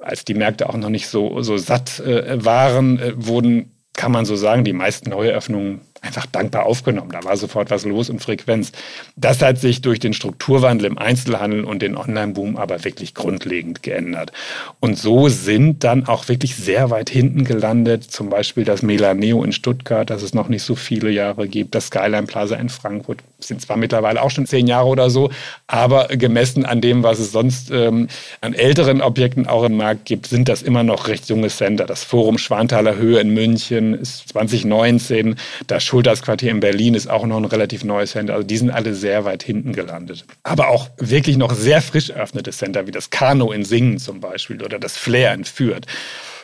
als 0.00 0.24
die 0.24 0.34
Märkte 0.34 0.68
auch 0.68 0.76
noch 0.76 0.88
nicht 0.88 1.08
so, 1.08 1.42
so 1.42 1.56
satt 1.58 2.00
äh, 2.00 2.44
waren, 2.44 2.98
äh, 2.98 3.12
wurden, 3.16 3.72
kann 3.92 4.12
man 4.12 4.24
so 4.24 4.36
sagen, 4.36 4.64
die 4.64 4.72
meisten 4.72 5.10
Neueröffnungen 5.10 5.80
einfach 6.06 6.26
dankbar 6.26 6.66
aufgenommen. 6.66 7.10
Da 7.12 7.24
war 7.24 7.36
sofort 7.36 7.70
was 7.70 7.84
los 7.84 8.10
und 8.10 8.20
Frequenz. 8.20 8.72
Das 9.16 9.42
hat 9.42 9.58
sich 9.58 9.82
durch 9.82 9.98
den 9.98 10.12
Strukturwandel 10.12 10.86
im 10.86 10.98
Einzelhandel 10.98 11.64
und 11.64 11.82
den 11.82 11.96
Online-Boom 11.96 12.56
aber 12.56 12.84
wirklich 12.84 13.14
grundlegend 13.14 13.82
geändert. 13.82 14.32
Und 14.80 14.98
so 14.98 15.28
sind 15.28 15.84
dann 15.84 16.06
auch 16.06 16.28
wirklich 16.28 16.56
sehr 16.56 16.90
weit 16.90 17.10
hinten 17.10 17.44
gelandet, 17.44 18.04
zum 18.04 18.30
Beispiel 18.30 18.64
das 18.64 18.82
Melaneo 18.82 19.42
in 19.42 19.52
Stuttgart, 19.52 20.08
das 20.08 20.22
es 20.22 20.34
noch 20.34 20.48
nicht 20.48 20.62
so 20.62 20.74
viele 20.74 21.10
Jahre 21.10 21.48
gibt, 21.48 21.74
das 21.74 21.86
Skyline 21.86 22.26
Plaza 22.26 22.56
in 22.56 22.68
Frankfurt, 22.68 23.18
sind 23.38 23.60
zwar 23.60 23.76
mittlerweile 23.76 24.22
auch 24.22 24.30
schon 24.30 24.46
zehn 24.46 24.66
Jahre 24.66 24.88
oder 24.88 25.10
so, 25.10 25.30
aber 25.66 26.08
gemessen 26.08 26.64
an 26.64 26.80
dem, 26.80 27.02
was 27.02 27.18
es 27.18 27.32
sonst 27.32 27.70
ähm, 27.70 28.08
an 28.40 28.54
älteren 28.54 29.00
Objekten 29.00 29.46
auch 29.46 29.64
im 29.64 29.76
Markt 29.76 30.04
gibt, 30.04 30.26
sind 30.26 30.48
das 30.48 30.62
immer 30.62 30.82
noch 30.82 31.08
recht 31.08 31.28
junge 31.28 31.48
Center. 31.48 31.84
Das 31.84 32.04
Forum 32.04 32.38
Schwanthaler 32.38 32.96
Höhe 32.96 33.20
in 33.20 33.30
München 33.30 33.94
ist 33.94 34.28
2019, 34.30 35.36
das 35.66 35.84
Schultersquartier 35.96 36.50
in 36.50 36.60
Berlin 36.60 36.92
ist 36.92 37.06
auch 37.08 37.24
noch 37.24 37.38
ein 37.38 37.46
relativ 37.46 37.82
neues 37.82 38.10
Center. 38.10 38.34
Also 38.34 38.46
die 38.46 38.58
sind 38.58 38.68
alle 38.68 38.92
sehr 38.92 39.24
weit 39.24 39.42
hinten 39.42 39.72
gelandet. 39.72 40.26
Aber 40.42 40.68
auch 40.68 40.90
wirklich 40.98 41.38
noch 41.38 41.54
sehr 41.54 41.80
frisch 41.80 42.10
eröffnete 42.10 42.50
Center 42.50 42.86
wie 42.86 42.90
das 42.90 43.08
Kano 43.08 43.50
in 43.50 43.64
Singen 43.64 43.96
zum 43.96 44.20
Beispiel 44.20 44.62
oder 44.62 44.78
das 44.78 44.98
Flair 44.98 45.32
in 45.32 45.44
Fürth. 45.44 45.86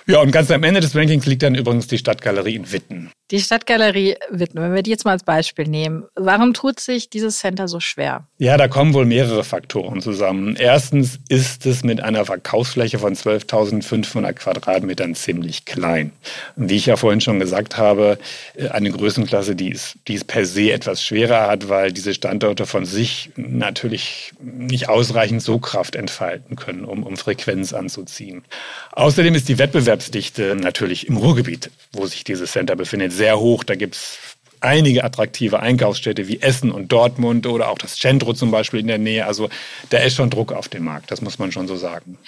Ja, 0.06 0.20
und 0.20 0.32
ganz 0.32 0.50
am 0.50 0.62
Ende 0.62 0.80
des 0.80 0.96
Rankings 0.96 1.26
liegt 1.26 1.42
dann 1.42 1.54
übrigens 1.54 1.86
die 1.86 1.98
Stadtgalerie 1.98 2.56
in 2.56 2.72
Witten. 2.72 3.10
Die 3.32 3.40
Stadtgalerie 3.40 4.16
Witten, 4.28 4.60
wenn 4.60 4.74
wir 4.74 4.82
die 4.82 4.90
jetzt 4.90 5.06
mal 5.06 5.12
als 5.12 5.22
Beispiel 5.22 5.66
nehmen, 5.66 6.04
warum 6.14 6.52
tut 6.52 6.78
sich 6.80 7.08
dieses 7.08 7.38
Center 7.38 7.66
so 7.66 7.80
schwer? 7.80 8.26
Ja, 8.36 8.58
da 8.58 8.68
kommen 8.68 8.92
wohl 8.92 9.06
mehrere 9.06 9.42
Faktoren 9.42 10.02
zusammen. 10.02 10.54
Erstens 10.54 11.18
ist 11.30 11.64
es 11.64 11.82
mit 11.82 12.02
einer 12.02 12.26
Verkaufsfläche 12.26 12.98
von 12.98 13.14
12.500 13.14 14.34
Quadratmetern 14.34 15.14
ziemlich 15.14 15.64
klein. 15.64 16.12
Und 16.56 16.68
wie 16.68 16.76
ich 16.76 16.84
ja 16.84 16.96
vorhin 16.96 17.22
schon 17.22 17.40
gesagt 17.40 17.78
habe, 17.78 18.18
äh, 18.54 18.68
eine 18.68 18.90
Größenklasse, 18.90 19.56
die 19.56 19.72
es, 19.72 19.96
die 20.08 20.16
es 20.16 20.24
per 20.24 20.44
se 20.44 20.70
etwas 20.70 21.02
schwerer 21.02 21.46
hat, 21.46 21.70
weil 21.70 21.90
diese 21.90 22.12
Standorte 22.12 22.66
von 22.66 22.84
sich 22.84 23.30
natürlich 23.36 24.34
nicht 24.42 24.90
ausreichend 24.90 25.40
so 25.40 25.58
Kraft 25.58 25.96
entfalten 25.96 26.56
können, 26.56 26.84
um, 26.84 27.02
um 27.02 27.16
Frequenz 27.16 27.72
anzuziehen. 27.72 28.44
Außerdem 28.90 29.34
ist 29.34 29.48
die 29.48 29.58
Wettbewerbsdichte 29.58 30.54
natürlich 30.54 31.08
im 31.08 31.16
Ruhrgebiet, 31.16 31.70
wo 31.92 32.04
sich 32.04 32.24
dieses 32.24 32.52
Center 32.52 32.76
befindet, 32.76 33.21
sehr 33.22 33.38
hoch. 33.38 33.62
Da 33.62 33.76
gibt 33.76 33.94
es 33.94 34.18
einige 34.58 35.04
attraktive 35.04 35.60
Einkaufsstädte 35.60 36.26
wie 36.26 36.40
Essen 36.40 36.72
und 36.72 36.90
Dortmund 36.90 37.46
oder 37.46 37.68
auch 37.68 37.78
das 37.78 37.96
Centro 37.96 38.32
zum 38.32 38.50
Beispiel 38.50 38.80
in 38.80 38.88
der 38.88 38.98
Nähe. 38.98 39.26
Also 39.26 39.48
da 39.90 39.98
ist 39.98 40.16
schon 40.16 40.28
Druck 40.28 40.52
auf 40.52 40.68
dem 40.68 40.82
Markt, 40.84 41.12
das 41.12 41.22
muss 41.22 41.38
man 41.38 41.52
schon 41.52 41.68
so 41.68 41.76
sagen. 41.76 42.18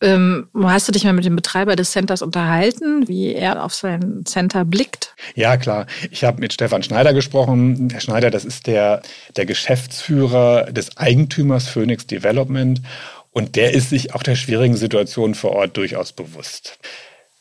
Ähm, 0.00 0.48
hast 0.60 0.88
du 0.88 0.92
dich 0.92 1.04
mal 1.04 1.12
mit 1.12 1.24
dem 1.24 1.36
Betreiber 1.36 1.76
des 1.76 1.92
Centers 1.92 2.22
unterhalten, 2.22 3.06
wie 3.06 3.32
er 3.34 3.64
auf 3.64 3.72
sein 3.72 4.24
Center 4.24 4.64
blickt? 4.64 5.14
Ja, 5.36 5.56
klar. 5.56 5.86
Ich 6.10 6.24
habe 6.24 6.40
mit 6.40 6.52
Stefan 6.52 6.82
Schneider 6.82 7.14
gesprochen. 7.14 7.88
Herr 7.92 8.00
Schneider, 8.00 8.32
das 8.32 8.44
ist 8.44 8.66
der, 8.66 9.02
der 9.36 9.46
Geschäftsführer 9.46 10.72
des 10.72 10.96
Eigentümers 10.96 11.68
Phoenix 11.68 12.08
Development. 12.08 12.80
Und 13.30 13.54
der 13.54 13.74
ist 13.74 13.90
sich 13.90 14.12
auch 14.12 14.24
der 14.24 14.34
schwierigen 14.34 14.76
Situation 14.76 15.36
vor 15.36 15.52
Ort 15.52 15.76
durchaus 15.76 16.12
bewusst. 16.12 16.80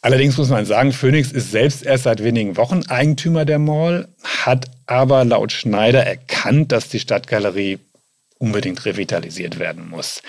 Allerdings 0.04 0.38
muss 0.38 0.50
man 0.50 0.66
sagen, 0.66 0.94
Phoenix 0.94 1.32
ist 1.32 1.52
selbst 1.52 1.84
erst 1.84 2.06
seit 2.06 2.24
wenigen 2.24 2.58
Wochen 2.58 2.82
Eigentümer 2.88 3.46
der 3.46 3.60
Mall, 3.60 4.08
hat 4.24 4.66
aber 4.88 5.24
laut 5.26 5.52
Schneider 5.52 6.04
erkannt, 6.04 6.72
dass 6.72 6.90
die 6.90 7.00
Stadtgalerie 7.00 7.78
unbedingt 8.40 8.84
revitalisiert 8.86 9.60
werden 9.60 9.88
muss. 9.90 10.24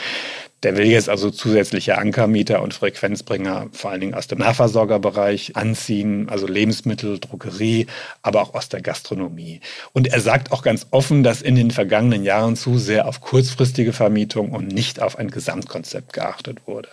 Der 0.62 0.76
will 0.76 0.86
jetzt 0.86 1.08
also 1.08 1.30
zusätzliche 1.30 1.98
Ankermieter 1.98 2.62
und 2.62 2.74
Frequenzbringer, 2.74 3.68
vor 3.72 3.90
allen 3.90 4.00
Dingen 4.00 4.14
aus 4.14 4.28
dem 4.28 4.38
Nahversorgerbereich, 4.38 5.56
anziehen, 5.56 6.28
also 6.28 6.46
Lebensmittel, 6.46 7.18
Drogerie, 7.18 7.86
aber 8.20 8.42
auch 8.42 8.54
aus 8.54 8.68
der 8.68 8.80
Gastronomie. 8.80 9.60
Und 9.92 10.06
er 10.06 10.20
sagt 10.20 10.52
auch 10.52 10.62
ganz 10.62 10.86
offen, 10.90 11.24
dass 11.24 11.42
in 11.42 11.56
den 11.56 11.72
vergangenen 11.72 12.22
Jahren 12.22 12.54
zu 12.54 12.78
sehr 12.78 13.08
auf 13.08 13.20
kurzfristige 13.22 13.92
Vermietung 13.92 14.52
und 14.52 14.68
nicht 14.68 15.00
auf 15.00 15.18
ein 15.18 15.30
Gesamtkonzept 15.30 16.12
geachtet 16.12 16.58
wurde. 16.66 16.90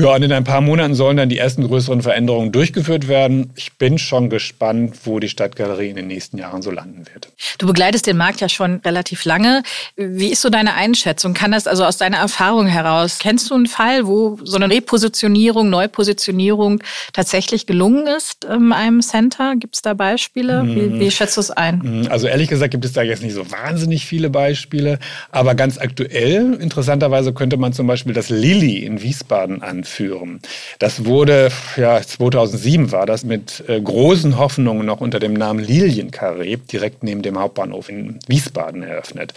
Ja, 0.00 0.14
und 0.14 0.22
in 0.22 0.30
ein 0.30 0.44
paar 0.44 0.60
Monaten 0.60 0.94
sollen 0.94 1.16
dann 1.16 1.28
die 1.28 1.38
ersten 1.38 1.66
größeren 1.66 2.02
Veränderungen 2.02 2.52
durchgeführt 2.52 3.08
werden. 3.08 3.50
Ich 3.56 3.78
bin 3.78 3.98
schon 3.98 4.30
gespannt, 4.30 4.94
wo 5.02 5.18
die 5.18 5.28
Stadtgalerie 5.28 5.88
in 5.88 5.96
den 5.96 6.06
nächsten 6.06 6.38
Jahren 6.38 6.62
so 6.62 6.70
landen 6.70 7.04
wird. 7.12 7.32
Du 7.58 7.66
begleitest 7.66 8.06
den 8.06 8.16
Markt 8.16 8.40
ja 8.40 8.48
schon 8.48 8.76
relativ 8.84 9.24
lange. 9.24 9.64
Wie 9.96 10.28
ist 10.28 10.40
so 10.40 10.50
deine 10.50 10.74
Einschätzung? 10.74 11.34
Kann 11.34 11.50
das 11.50 11.66
also 11.66 11.84
aus 11.84 11.96
deiner 11.96 12.18
Erfahrung 12.18 12.68
heraus, 12.68 13.18
kennst 13.18 13.50
du 13.50 13.56
einen 13.56 13.66
Fall, 13.66 14.06
wo 14.06 14.38
so 14.44 14.54
eine 14.54 14.70
Repositionierung, 14.70 15.68
Neupositionierung 15.68 16.80
tatsächlich 17.12 17.66
gelungen 17.66 18.06
ist 18.06 18.44
in 18.44 18.72
einem 18.72 19.02
Center? 19.02 19.56
Gibt 19.56 19.74
es 19.74 19.82
da 19.82 19.94
Beispiele? 19.94 20.62
Wie, 20.64 20.82
mhm. 20.82 21.00
wie 21.00 21.10
schätzt 21.10 21.36
du 21.38 21.40
es 21.40 21.50
ein? 21.50 21.80
Mhm. 21.82 22.06
Also 22.08 22.28
ehrlich 22.28 22.46
gesagt 22.46 22.70
gibt 22.70 22.84
es 22.84 22.92
da 22.92 23.02
jetzt 23.02 23.24
nicht 23.24 23.34
so 23.34 23.50
wahnsinnig 23.50 24.06
viele 24.06 24.30
Beispiele. 24.30 25.00
Aber 25.32 25.56
ganz 25.56 25.76
aktuell, 25.76 26.54
interessanterweise, 26.54 27.32
könnte 27.32 27.56
man 27.56 27.72
zum 27.72 27.88
Beispiel 27.88 28.12
das 28.12 28.28
Lilly 28.28 28.84
in 28.84 29.02
Wiesbaden 29.02 29.60
anführen 29.60 29.87
führen. 29.88 30.40
Das 30.78 31.04
wurde, 31.04 31.50
ja, 31.76 32.00
2007 32.00 32.92
war 32.92 33.06
das, 33.06 33.24
mit 33.24 33.64
äh, 33.68 33.80
großen 33.80 34.38
Hoffnungen 34.38 34.86
noch 34.86 35.00
unter 35.00 35.18
dem 35.18 35.34
Namen 35.34 35.60
Lilienkarree 35.60 36.56
direkt 36.56 37.02
neben 37.02 37.22
dem 37.22 37.38
Hauptbahnhof 37.38 37.88
in 37.88 38.18
Wiesbaden 38.26 38.82
eröffnet. 38.82 39.34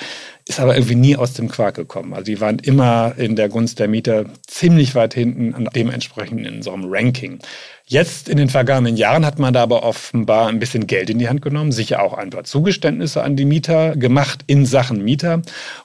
Ist 0.52 0.60
aber 0.60 0.76
irgendwie 0.76 0.96
nie 0.96 1.16
aus 1.16 1.32
dem 1.32 1.48
Quark 1.48 1.76
gekommen. 1.76 2.12
Also 2.14 2.26
die 2.26 2.42
waren 2.42 2.60
immer 2.60 3.14
in 3.16 3.38
der 3.38 3.48
Gunst 3.48 3.80
der 3.80 3.88
Mieter 3.88 4.26
ziemlich 4.46 4.96
weit 4.96 5.14
hinten 5.14 5.54
und 5.54 5.74
dementsprechend 5.74 6.46
in 6.46 6.62
so 6.62 6.74
einem 6.74 6.92
Ranking. 6.92 7.40
Jetzt 7.86 8.28
in 8.28 8.36
den 8.36 8.50
vergangenen 8.50 8.98
Jahren 8.98 9.26
hat 9.26 9.40
man 9.40 9.54
da 9.54 9.64
aber 9.64 9.84
offenbar 9.84 10.50
ein 10.50 10.60
bisschen 10.60 10.88
Geld 10.88 11.10
in 11.10 11.20
die 11.20 11.30
Hand 11.30 11.42
genommen, 11.42 11.72
sicher 11.72 12.02
auch 12.02 12.14
ein 12.14 12.32
paar 12.32 12.44
Zugeständnisse 12.44 13.24
an 13.24 13.38
die 13.38 13.46
Mieter 13.46 13.96
gemacht 13.96 14.44
in 14.48 14.66
Sachen 14.66 15.02
Mieter 15.02 15.42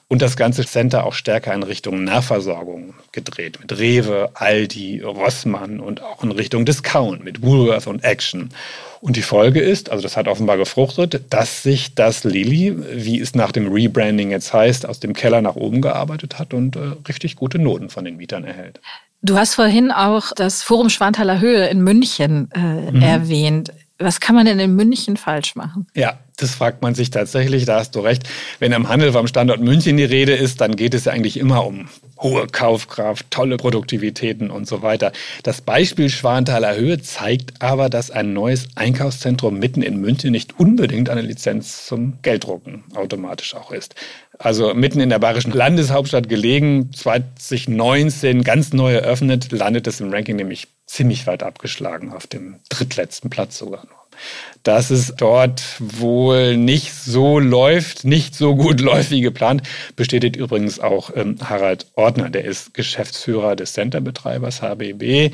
und 0.09 0.21
das 0.21 0.35
ganze 0.35 0.65
Center 0.65 1.05
auch 1.05 1.13
stärker 1.13 1.53
in 1.53 1.63
Richtung 1.63 2.03
Nahversorgung 2.03 2.93
gedreht. 3.13 3.59
Mit 3.61 3.79
Rewe, 3.79 4.31
Aldi, 4.33 4.99
Rossmann 5.01 5.79
und 5.79 6.03
auch 6.03 6.25
in 6.25 6.31
Richtung 6.31 6.65
Discount 6.65 7.23
mit 7.23 7.41
Woolworth 7.41 7.87
und 7.87 8.03
Action. 8.03 8.49
Und 9.07 9.15
die 9.15 9.21
Folge 9.21 9.61
ist, 9.61 9.89
also 9.89 10.03
das 10.03 10.17
hat 10.17 10.27
offenbar 10.27 10.57
gefruchtet, 10.57 11.27
dass 11.29 11.63
sich 11.63 11.95
das 11.95 12.25
Lilly, 12.25 12.75
wie 12.91 13.21
es 13.21 13.35
nach 13.35 13.53
dem 13.53 13.71
Rebranding 13.71 14.31
jetzt 14.31 14.51
heißt, 14.51 14.85
aus 14.85 14.99
dem 14.99 15.13
Keller 15.13 15.41
nach 15.41 15.55
oben 15.55 15.81
gearbeitet 15.81 16.37
hat 16.37 16.53
und 16.53 16.75
äh, 16.75 16.79
richtig 17.07 17.37
gute 17.37 17.57
Noten 17.57 17.89
von 17.89 18.03
den 18.03 18.17
Mietern 18.17 18.43
erhält. 18.43 18.81
Du 19.21 19.37
hast 19.37 19.55
vorhin 19.55 19.93
auch 19.93 20.33
das 20.35 20.61
Forum 20.61 20.89
Schwanthaler 20.89 21.39
Höhe 21.39 21.67
in 21.67 21.85
München 21.85 22.49
äh, 22.53 22.91
mhm. 22.91 23.01
erwähnt. 23.01 23.71
Was 23.97 24.19
kann 24.19 24.35
man 24.35 24.45
denn 24.45 24.59
in 24.59 24.75
München 24.75 25.15
falsch 25.15 25.55
machen? 25.55 25.87
Ja, 25.95 26.19
das 26.37 26.53
fragt 26.53 26.83
man 26.83 26.95
sich 26.95 27.09
tatsächlich, 27.09 27.65
da 27.65 27.79
hast 27.79 27.95
du 27.95 27.99
recht. 27.99 28.23
Wenn 28.59 28.73
am 28.73 28.89
Handel 28.89 29.11
vom 29.11 29.27
Standort 29.27 29.59
München 29.59 29.97
die 29.97 30.03
Rede 30.03 30.33
ist, 30.33 30.61
dann 30.61 30.75
geht 30.75 30.93
es 30.93 31.05
ja 31.05 31.11
eigentlich 31.11 31.37
immer 31.37 31.65
um 31.65 31.89
hohe 32.19 32.47
Kaufkraft, 32.47 33.29
tolle 33.31 33.57
Produktivitäten 33.57 34.51
und 34.51 34.67
so 34.67 34.81
weiter. 34.83 35.11
Das 35.43 35.61
Beispiel 35.61 36.09
Schwanthaler 36.09 36.75
Höhe 36.75 37.01
zeigt 37.01 37.61
aber, 37.61 37.89
dass 37.89 38.11
ein 38.11 38.33
neues 38.33 38.67
Einkaufszentrum 38.75 39.57
mitten 39.57 39.81
in 39.81 39.99
München 39.99 40.31
nicht 40.31 40.59
unbedingt 40.59 41.09
eine 41.09 41.21
Lizenz 41.21 41.85
zum 41.87 42.19
Gelddrucken 42.21 42.83
automatisch 42.95 43.55
auch 43.55 43.71
ist. 43.71 43.95
Also 44.37 44.75
mitten 44.75 44.99
in 44.99 45.09
der 45.09 45.19
bayerischen 45.19 45.51
Landeshauptstadt 45.51 46.29
gelegen, 46.29 46.91
2019 46.93 48.43
ganz 48.43 48.73
neu 48.73 48.93
eröffnet, 48.93 49.51
landet 49.51 49.87
es 49.87 49.99
im 49.99 50.11
Ranking 50.13 50.35
nämlich 50.35 50.67
ziemlich 50.85 51.25
weit 51.25 51.41
abgeschlagen, 51.41 52.13
auf 52.13 52.27
dem 52.27 52.59
drittletzten 52.69 53.31
Platz 53.31 53.57
sogar 53.57 53.85
noch 53.85 54.07
dass 54.67 54.89
es 54.89 55.13
dort 55.15 55.63
wohl 55.79 56.57
nicht 56.57 56.93
so 56.93 57.39
läuft, 57.39 58.03
nicht 58.03 58.35
so 58.35 58.53
gut 58.53 58.81
läuft 58.81 59.11
wie 59.11 59.21
geplant, 59.21 59.61
bestätigt 59.95 60.35
übrigens 60.35 60.81
auch 60.81 61.09
ähm, 61.15 61.37
Harald 61.41 61.85
Ordner, 61.95 62.29
der 62.29 62.43
ist 62.43 62.73
Geschäftsführer 62.73 63.55
des 63.55 63.71
Centerbetreibers 63.71 64.61
HBB, 64.61 65.31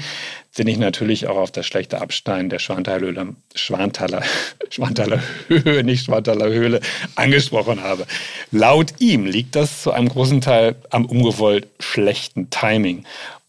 den 0.60 0.68
ich 0.68 0.78
natürlich 0.78 1.26
auch 1.26 1.38
auf 1.38 1.50
das 1.50 1.66
schlechte 1.66 2.00
Abstein 2.00 2.50
der 2.50 2.60
Schwanthaler, 2.60 3.34
Schwanthaler, 3.56 4.22
Schwanthaler 4.70 5.24
Höhe, 5.48 5.84
nicht 5.84 6.06
Schwanthaler 6.06 6.50
Höhle, 6.50 6.80
angesprochen 7.16 7.82
habe. 7.82 8.06
Laut 8.52 8.94
ihm 9.00 9.26
liegt 9.26 9.56
das 9.56 9.82
zu 9.82 9.92
einem 9.92 10.10
großen 10.10 10.42
Teil 10.42 10.76
am 10.92 11.06
ungewollt 11.06 11.68
schlechten 11.80 12.52
Timing. 12.52 13.04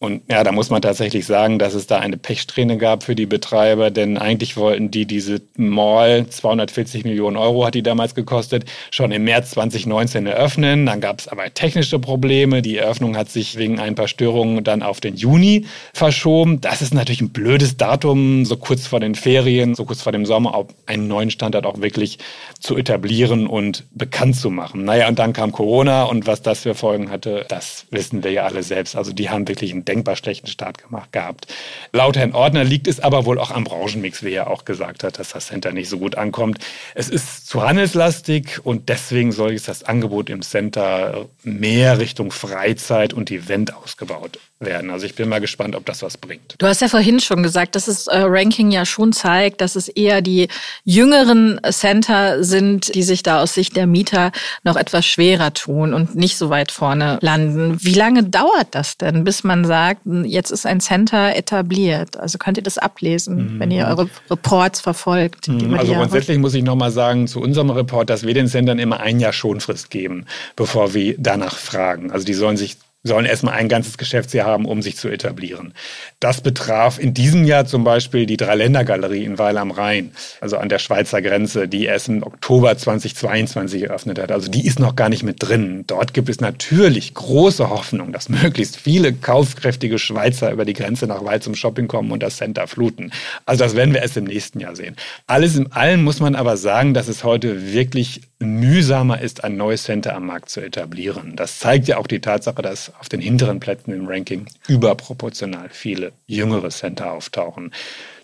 Und 0.05 0.23
ja, 0.31 0.45
da 0.45 0.53
muss 0.53 0.69
man 0.69 0.83
tatsächlich 0.83 1.25
sagen, 1.25 1.59
dass 1.59 1.73
es 1.73 1.87
da 1.87 1.99
eine 1.99 2.19
Pechsträhne 2.19 2.76
gab 2.76 3.05
für 3.05 3.14
die 3.14 3.25
Betreiber, 3.25 3.91
denn 3.91 4.19
eigentlich 4.19 4.57
wollten 4.59 4.91
die 4.91 5.07
diese 5.07 5.41
Mall, 5.75 6.26
240 6.28 7.04
Millionen 7.04 7.37
Euro 7.37 7.66
hat 7.66 7.75
die 7.75 7.83
damals 7.83 8.14
gekostet, 8.14 8.64
schon 8.90 9.12
im 9.12 9.25
März 9.25 9.50
2019 9.50 10.26
eröffnen. 10.26 10.87
Dann 10.87 11.00
gab 11.00 11.21
es 11.21 11.28
aber 11.28 11.52
technische 11.52 11.99
Probleme. 11.99 12.62
Die 12.62 12.78
Eröffnung 12.78 13.16
hat 13.16 13.31
sich 13.31 13.57
wegen 13.57 13.78
ein 13.81 13.95
paar 13.95 14.09
Störungen 14.09 14.64
dann 14.64 14.83
auf 14.83 15.00
den 15.00 15.16
Juni 15.16 15.66
verschoben. 15.93 16.61
Das 16.61 16.83
ist 16.83 16.95
natürlich 16.95 17.21
ein 17.21 17.31
blödes 17.31 17.76
Datum, 17.76 18.45
so 18.45 18.57
kurz 18.57 18.87
vor 18.87 19.00
den 19.00 19.14
Ferien, 19.14 19.75
so 19.75 19.85
kurz 19.85 20.02
vor 20.02 20.12
dem 20.12 20.26
Sommer, 20.26 20.54
auch 20.54 20.69
einen 20.87 21.09
neuen 21.09 21.31
Standort 21.31 21.66
auch 21.66 21.81
wirklich 21.81 22.19
zu 22.61 22.76
etablieren 22.76 23.47
und 23.47 23.85
bekannt 23.93 24.37
zu 24.37 24.50
machen. 24.50 24.85
Naja, 24.85 25.09
und 25.09 25.19
dann 25.19 25.33
kam 25.33 25.52
Corona 25.52 26.04
und 26.04 26.26
was 26.26 26.43
das 26.43 26.61
für 26.61 26.75
Folgen 26.75 27.11
hatte, 27.11 27.45
das 27.49 27.87
wissen 27.90 28.25
wir 28.25 28.33
ja 28.33 28.45
alle 28.45 28.62
selbst. 28.62 28.97
Also 28.97 29.12
die 29.12 29.31
haben 29.31 29.49
wirklich 29.49 29.73
einen 29.73 29.85
denkbar 29.85 30.16
schlechten 30.16 30.47
Start 30.47 30.83
gemacht 30.83 31.12
gehabt. 31.12 31.47
Laut 31.93 32.16
Herrn 32.16 32.33
Ordner 32.33 32.64
liegt 32.64 32.87
es 32.87 33.00
aber 33.00 33.25
wohl 33.25 33.38
auch 33.38 33.50
am 33.50 33.64
Branchenmix, 33.64 34.23
wie 34.23 34.33
er 34.33 34.50
auch 34.50 34.64
gesagt 34.64 35.04
hat, 35.04 35.19
dass 35.19 35.31
das 35.31 35.51
Center 35.55 35.73
nicht 35.73 35.88
so 35.88 35.99
gut 35.99 36.17
ankommt. 36.17 36.59
Es 36.95 37.09
ist 37.09 37.47
zu 37.47 37.62
handelslastig 37.62 38.64
und 38.64 38.88
deswegen 38.88 39.31
soll 39.31 39.53
jetzt 39.53 39.69
das 39.69 39.85
Angebot 39.85 40.29
im 40.29 40.43
Center 40.43 41.29
mehr 41.45 41.99
Richtung 41.99 42.33
Freizeit 42.33 43.12
und 43.12 43.31
Event 43.31 43.75
ausgebaut 43.75 44.38
werden. 44.61 44.90
Also 44.90 45.07
ich 45.07 45.14
bin 45.14 45.29
mal 45.29 45.40
gespannt, 45.40 45.75
ob 45.75 45.85
das 45.85 46.03
was 46.03 46.17
bringt. 46.17 46.55
Du 46.59 46.67
hast 46.67 46.81
ja 46.81 46.88
vorhin 46.88 47.21
schon 47.21 47.43
gesagt, 47.43 47.75
dass 47.75 47.87
das 47.87 48.07
äh, 48.07 48.19
Ranking 48.19 48.71
ja 48.71 48.87
schon 48.87 49.12
zeigt, 49.12 49.61
dass 49.61 49.77
es 49.77 49.88
eher 49.88 50.23
die 50.23 50.49
jüngeren 50.85 51.61
Center 51.71 52.43
sind, 52.45 52.95
die 52.95 53.03
sich 53.03 53.23
da 53.23 53.43
aus 53.43 53.55
Sicht 53.55 53.77
der 53.77 53.87
Mieter 53.87 54.33
noch 54.62 54.77
etwas 54.77 55.07
schwerer 55.07 55.53
tun 55.53 55.93
und 55.93 56.14
nicht 56.14 56.37
so 56.37 56.51
weit 56.51 56.73
vorne 56.73 57.19
landen. 57.21 57.79
Wie 57.81 57.95
lange 57.95 58.23
dauert 58.23 58.69
das 58.71 58.97
denn, 58.97 59.25
bis 59.25 59.45
man 59.45 59.64
sagt, 59.64 60.03
jetzt 60.25 60.51
ist 60.51 60.67
ein 60.67 60.81
Center 60.81 61.35
etabliert? 61.37 62.17
Also 62.17 62.38
könnt 62.38 62.57
ihr 62.57 62.62
das 62.62 62.79
ablesen, 62.79 63.55
mhm. 63.55 63.61
wenn 63.61 63.71
ihr 63.71 63.87
eure 63.87 64.09
Reports 64.31 64.81
verfolgt? 64.81 65.49
Mhm. 65.49 65.75
Also 65.75 65.95
grundsätzlich 65.95 66.38
muss 66.38 66.55
ich 66.55 66.62
nochmal 66.62 66.90
sagen 66.90 67.27
zu 67.27 67.40
unserem 67.40 67.71
Report, 67.71 68.09
dass 68.09 68.25
wir 68.25 68.35
den 68.35 68.47
Centern 68.47 68.79
immer 68.79 69.01
ein 69.01 69.21
Jahr 69.21 69.33
Schonfrist 69.33 69.90
geben, 69.90 70.27
bevor 70.57 70.95
wir 70.95 71.17
danach 71.19 71.57
fragen. 71.57 72.12
Also 72.12 72.25
die 72.25 72.35
sollen 72.35 72.57
sich 72.57 72.77
sollen 73.05 73.27
erstmal 73.27 73.55
ein 73.55 73.69
ganzes 73.69 73.99
Geschäftsjahr 73.99 74.47
haben, 74.47 74.64
um 74.64 74.81
sich 74.81 74.97
zu 74.97 75.09
etablieren. 75.09 75.75
Das 76.21 76.40
betraf 76.40 76.99
in 76.99 77.12
diesem 77.12 77.45
Jahr 77.45 77.67
zum 77.67 77.85
Beispiel 77.85 78.25
die 78.25 78.38
Dreiländergalerie 78.38 79.25
in 79.25 79.38
Weil 79.38 79.59
am 79.59 79.71
Rhein, 79.71 80.12
also 80.40 80.57
an 80.57 80.71
der 80.71 80.79
Schweizer 80.79 81.21
Grenze, 81.21 81.69
die 81.69 81.85
erst 81.85 82.09
im 82.09 82.23
Oktober 82.23 82.77
2022 82.77 83.83
eröffnet 83.83 84.19
hat. 84.19 84.33
Also 84.33 84.51
die 84.51 84.67
ist 84.67 84.81
noch 84.81 84.97
gar 84.97 85.11
nicht 85.11 85.23
mit 85.23 85.37
drin. 85.43 85.85
Dort 85.87 86.14
gibt 86.14 86.31
es 86.31 86.40
natürlich 86.40 87.12
große 87.12 87.69
Hoffnung, 87.69 88.12
dass 88.12 88.31
möglichst 88.31 88.79
viele 88.79 89.12
kaufkräftige 89.12 89.99
Schweizer 89.99 90.51
über 90.51 90.64
die 90.64 90.73
Grenze 90.73 91.07
nach 91.07 91.23
Weil 91.25 91.43
zum 91.43 91.55
Shopping 91.55 91.88
kommen 91.88 92.11
und 92.11 92.23
das 92.23 92.38
Center 92.38 92.67
fluten. 92.67 93.12
Also 93.45 93.64
das 93.64 93.77
werden 93.77 93.93
wir 93.93 94.01
erst 94.01 94.17
im 94.17 94.25
nächsten 94.25 94.61
Jahr 94.61 94.75
sehen. 94.75 94.97
Alles 95.27 95.57
in 95.57 95.71
allem 95.73 96.03
muss 96.03 96.21
man 96.21 96.35
aber 96.35 96.57
sagen, 96.57 96.95
dass 96.95 97.09
es 97.09 97.23
heute 97.23 97.75
wirklich 97.75 98.23
mühsamer 98.38 99.21
ist, 99.21 99.45
ein 99.45 99.57
neues 99.57 99.85
Center 99.85 100.14
am 100.14 100.27
Markt 100.27 100.51
zu 100.51 100.61
etablieren. 100.61 101.37
Das 101.37 101.59
zeigt 101.59 101.88
ja 101.88 101.99
auch 101.99 102.07
die 102.07 102.21
Tatsache, 102.21 102.62
dass 102.62 102.93
auf 102.98 103.09
den 103.09 103.20
hinteren 103.20 103.61
Plätzen 103.61 103.92
im 103.92 104.07
Ranking 104.07 104.46
überproportional 104.68 105.68
viele 105.70 106.12
jüngere 106.26 106.70
Center 106.70 107.12
auftauchen. 107.12 107.72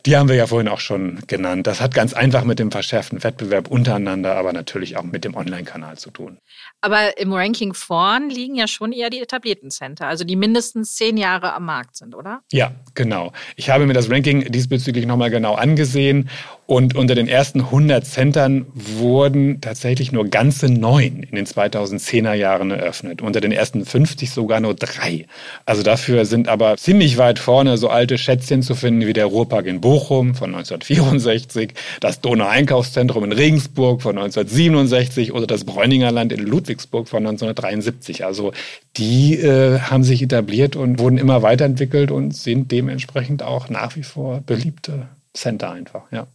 Die 0.06 0.16
haben 0.16 0.28
wir 0.28 0.36
ja 0.36 0.46
vorhin 0.46 0.68
auch 0.68 0.80
schon 0.80 1.20
genannt. 1.26 1.66
Das 1.66 1.80
hat 1.80 1.92
ganz 1.92 2.14
einfach 2.14 2.44
mit 2.44 2.58
dem 2.58 2.70
verschärften 2.70 3.22
Wettbewerb 3.22 3.68
untereinander, 3.68 4.36
aber 4.36 4.52
natürlich 4.52 4.96
auch 4.96 5.02
mit 5.02 5.24
dem 5.24 5.34
Online-Kanal 5.34 5.98
zu 5.98 6.10
tun. 6.10 6.38
Aber 6.80 7.18
im 7.18 7.32
Ranking 7.32 7.74
vorn 7.74 8.30
liegen 8.30 8.54
ja 8.54 8.66
schon 8.66 8.92
eher 8.92 9.10
die 9.10 9.20
etablierten 9.20 9.70
Center, 9.70 10.06
also 10.06 10.24
die 10.24 10.36
mindestens 10.36 10.94
zehn 10.94 11.18
Jahre 11.18 11.52
am 11.52 11.66
Markt 11.66 11.96
sind, 11.96 12.14
oder? 12.14 12.40
Ja, 12.50 12.72
genau. 12.94 13.32
Ich 13.56 13.68
habe 13.68 13.84
mir 13.86 13.92
das 13.92 14.10
Ranking 14.10 14.50
diesbezüglich 14.50 15.04
nochmal 15.04 15.30
genau 15.30 15.54
angesehen 15.54 16.30
und 16.70 16.94
unter 16.94 17.16
den 17.16 17.26
ersten 17.26 17.62
100 17.62 18.06
Centern 18.06 18.64
wurden 18.72 19.60
tatsächlich 19.60 20.12
nur 20.12 20.26
ganze 20.26 20.66
neun 20.66 21.24
in 21.24 21.34
den 21.34 21.44
2010er 21.44 22.34
Jahren 22.34 22.70
eröffnet. 22.70 23.22
Unter 23.22 23.40
den 23.40 23.50
ersten 23.50 23.84
50 23.84 24.30
sogar 24.30 24.60
nur 24.60 24.74
drei. 24.74 25.26
Also 25.66 25.82
dafür 25.82 26.26
sind 26.26 26.46
aber 26.46 26.76
ziemlich 26.76 27.18
weit 27.18 27.40
vorne 27.40 27.76
so 27.76 27.88
alte 27.88 28.18
Schätzchen 28.18 28.62
zu 28.62 28.76
finden 28.76 29.04
wie 29.04 29.12
der 29.12 29.26
Ruhrpark 29.26 29.66
in 29.66 29.80
Bochum 29.80 30.36
von 30.36 30.54
1964, 30.54 31.72
das 31.98 32.20
Donau-Einkaufszentrum 32.20 33.24
in 33.24 33.32
Regensburg 33.32 34.00
von 34.00 34.16
1967 34.16 35.32
oder 35.32 35.48
das 35.48 35.64
Bräuningerland 35.64 36.32
in 36.32 36.38
Ludwigsburg 36.38 37.08
von 37.08 37.26
1973. 37.26 38.24
Also 38.24 38.52
die 38.96 39.34
äh, 39.40 39.80
haben 39.80 40.04
sich 40.04 40.22
etabliert 40.22 40.76
und 40.76 41.00
wurden 41.00 41.18
immer 41.18 41.42
weiterentwickelt 41.42 42.12
und 42.12 42.36
sind 42.36 42.70
dementsprechend 42.70 43.42
auch 43.42 43.68
nach 43.70 43.96
wie 43.96 44.04
vor 44.04 44.40
beliebte 44.46 45.08
Center 45.34 45.72
einfach, 45.72 46.02
ja. 46.12 46.28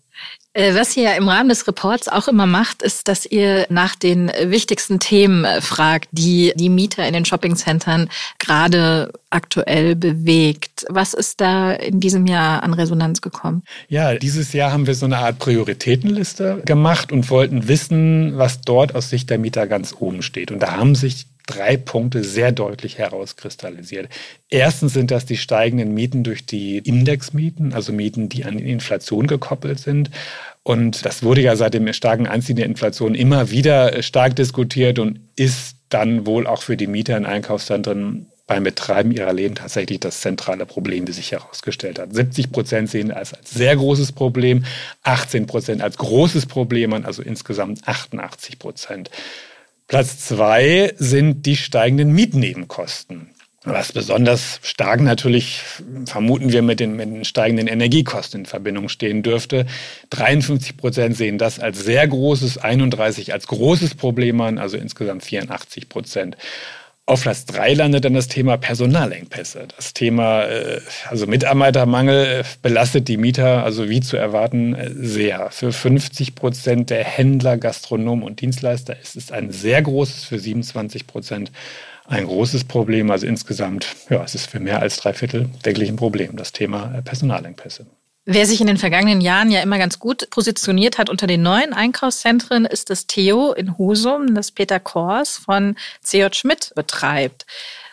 Äh, 0.55 0.73
was 0.73 0.95
ihr 0.95 1.13
im 1.15 1.27
Rahmen 1.27 1.49
des 1.49 1.67
Reports 1.67 2.07
auch 2.07 2.29
immer 2.29 2.45
macht, 2.45 2.81
ist, 2.81 3.09
dass 3.09 3.25
ihr 3.25 3.65
nach 3.69 3.95
den 3.95 4.31
wichtigsten 4.43 4.99
Themen 4.99 5.43
äh, 5.43 5.59
fragt, 5.59 6.07
die 6.13 6.53
die 6.55 6.69
Mieter 6.69 7.05
in 7.05 7.13
den 7.13 7.25
Shoppingcentern 7.25 8.09
gerade 8.39 9.11
aktuell 9.29 9.97
bewegt. 9.97 10.85
Was 10.87 11.13
ist 11.13 11.41
da 11.41 11.73
in 11.73 11.99
diesem 11.99 12.25
Jahr 12.25 12.63
an 12.63 12.73
Resonanz 12.73 13.19
gekommen? 13.19 13.63
Ja, 13.89 14.15
dieses 14.15 14.53
Jahr 14.53 14.71
haben 14.71 14.87
wir 14.87 14.95
so 14.95 15.05
eine 15.05 15.17
Art 15.17 15.39
Prioritätenliste 15.39 16.61
gemacht 16.63 17.11
und 17.11 17.29
wollten 17.29 17.67
wissen, 17.67 18.37
was 18.37 18.61
dort 18.61 18.95
aus 18.95 19.09
Sicht 19.09 19.29
der 19.29 19.39
Mieter 19.39 19.67
ganz 19.67 19.93
oben 19.99 20.21
steht. 20.21 20.51
Und 20.51 20.59
da 20.59 20.77
haben 20.77 20.95
sich 20.95 21.25
drei 21.47 21.77
Punkte 21.77 22.23
sehr 22.23 22.51
deutlich 22.51 22.97
herauskristallisiert. 22.97 24.09
Erstens 24.49 24.93
sind 24.93 25.11
das 25.11 25.25
die 25.25 25.37
steigenden 25.37 25.93
Mieten 25.93 26.23
durch 26.23 26.45
die 26.45 26.79
Indexmieten, 26.79 27.73
also 27.73 27.93
Mieten, 27.93 28.29
die 28.29 28.45
an 28.45 28.57
die 28.57 28.71
Inflation 28.71 29.27
gekoppelt 29.27 29.79
sind. 29.79 30.09
Und 30.63 31.05
das 31.05 31.21
wurde 31.21 31.41
ja 31.41 31.55
seit 31.55 31.75
dem 31.75 31.91
starken 31.93 32.27
Anziehen 32.27 32.55
der 32.55 32.65
Inflation 32.65 33.13
immer 33.13 33.51
wieder 33.51 34.01
stark 34.01 34.35
diskutiert 34.35 34.97
und 34.97 35.19
ist 35.35 35.75
dann 35.89 36.25
wohl 36.25 36.47
auch 36.47 36.63
für 36.63 36.77
die 36.77 36.87
Mieter 36.87 37.15
in 37.15 37.25
Einkaufszentren 37.25 38.27
beim 38.47 38.63
Betreiben 38.63 39.11
ihrer 39.11 39.33
Läden 39.33 39.55
tatsächlich 39.55 39.99
das 39.99 40.21
zentrale 40.21 40.65
Problem, 40.65 41.07
wie 41.07 41.11
sich 41.11 41.31
herausgestellt 41.31 41.97
hat. 41.97 42.13
70 42.13 42.51
Prozent 42.51 42.89
sehen 42.89 43.09
es 43.09 43.33
als 43.33 43.51
sehr 43.51 43.75
großes 43.75 44.11
Problem, 44.11 44.65
18 45.03 45.47
Prozent 45.47 45.81
als 45.81 45.97
großes 45.97 46.45
Problem 46.45 46.93
an, 46.93 47.05
also 47.05 47.23
insgesamt 47.23 47.87
88 47.87 48.59
Prozent. 48.59 49.09
Platz 49.87 50.17
zwei 50.19 50.93
sind 50.97 51.45
die 51.45 51.55
steigenden 51.55 52.11
Mietnebenkosten. 52.11 53.29
Was 53.67 53.91
besonders 53.91 54.59
stark 54.61 55.01
natürlich, 55.01 55.61
vermuten 56.05 56.51
wir, 56.51 56.61
mit 56.61 56.79
den, 56.79 56.95
mit 56.95 57.07
den 57.09 57.25
steigenden 57.25 57.67
Energiekosten 57.67 58.41
in 58.41 58.45
Verbindung 58.45 58.89
stehen 58.89 59.23
dürfte. 59.23 59.65
53 60.11 60.77
Prozent 60.77 61.17
sehen 61.17 61.39
das 61.39 61.59
als 61.59 61.83
sehr 61.83 62.07
großes, 62.07 62.59
31 62.59 63.33
als 63.33 63.47
großes 63.47 63.95
Problem 63.95 64.39
an, 64.41 64.59
also 64.59 64.77
insgesamt 64.77 65.23
84 65.23 65.89
Prozent. 65.89 66.37
Auf 67.07 67.21
Platz 67.21 67.45
drei 67.45 67.75
landet 67.75 68.03
dann 68.03 68.15
das 68.15 68.27
Thema 68.27 68.57
Personalengpässe. 68.57 69.67
Das 69.75 69.93
Thema, 69.93 70.45
äh, 70.45 70.81
also 71.07 71.27
Mitarbeitermangel 71.27 72.25
äh, 72.25 72.43
belastet 72.63 73.07
die 73.07 73.17
Mieter, 73.17 73.63
also 73.63 73.89
wie 73.89 74.01
zu 74.01 74.17
erwarten, 74.17 74.73
äh, 74.73 74.89
sehr. 74.91 75.51
Für 75.51 75.71
50 75.71 76.33
Prozent 76.33 76.89
der 76.89 77.03
Händler, 77.03 77.57
Gastronomen 77.57 78.23
und 78.23 78.41
Dienstleister 78.41 78.99
ist 78.99 79.15
es 79.15 79.31
ein 79.31 79.51
sehr 79.51 79.83
großes, 79.83 80.23
für 80.23 80.39
27 80.39 81.05
Prozent 81.05 81.51
ein 82.07 82.25
großes 82.25 82.63
Problem. 82.63 83.11
Also 83.11 83.27
insgesamt, 83.27 83.85
ja, 84.09 84.23
es 84.23 84.33
ist 84.33 84.49
für 84.49 84.59
mehr 84.59 84.81
als 84.81 84.97
drei 84.97 85.13
Viertel 85.13 85.49
wirklich 85.61 85.89
ein 85.89 85.97
Problem, 85.97 86.35
das 86.35 86.53
Thema 86.53 87.01
Personalengpässe. 87.05 87.85
Wer 88.27 88.47
sich 88.47 88.59
in 88.59 88.65
den 88.65 88.77
vergangenen 88.77 89.21
Jahren 89.21 89.51
ja 89.51 89.61
immer 89.61 89.77
ganz 89.77 89.99
gut 89.99 90.31
positioniert 90.31 90.97
hat 90.97 91.11
unter 91.11 91.27
den 91.27 91.43
neuen 91.43 91.73
Einkaufszentren, 91.73 92.65
ist 92.65 92.89
das 92.89 93.05
Theo 93.05 93.53
in 93.53 93.77
Husum, 93.77 94.33
das 94.33 94.49
Peter 94.51 94.79
Kors 94.79 95.37
von 95.37 95.75
C.J. 96.01 96.35
Schmidt 96.35 96.71
betreibt. 96.75 97.45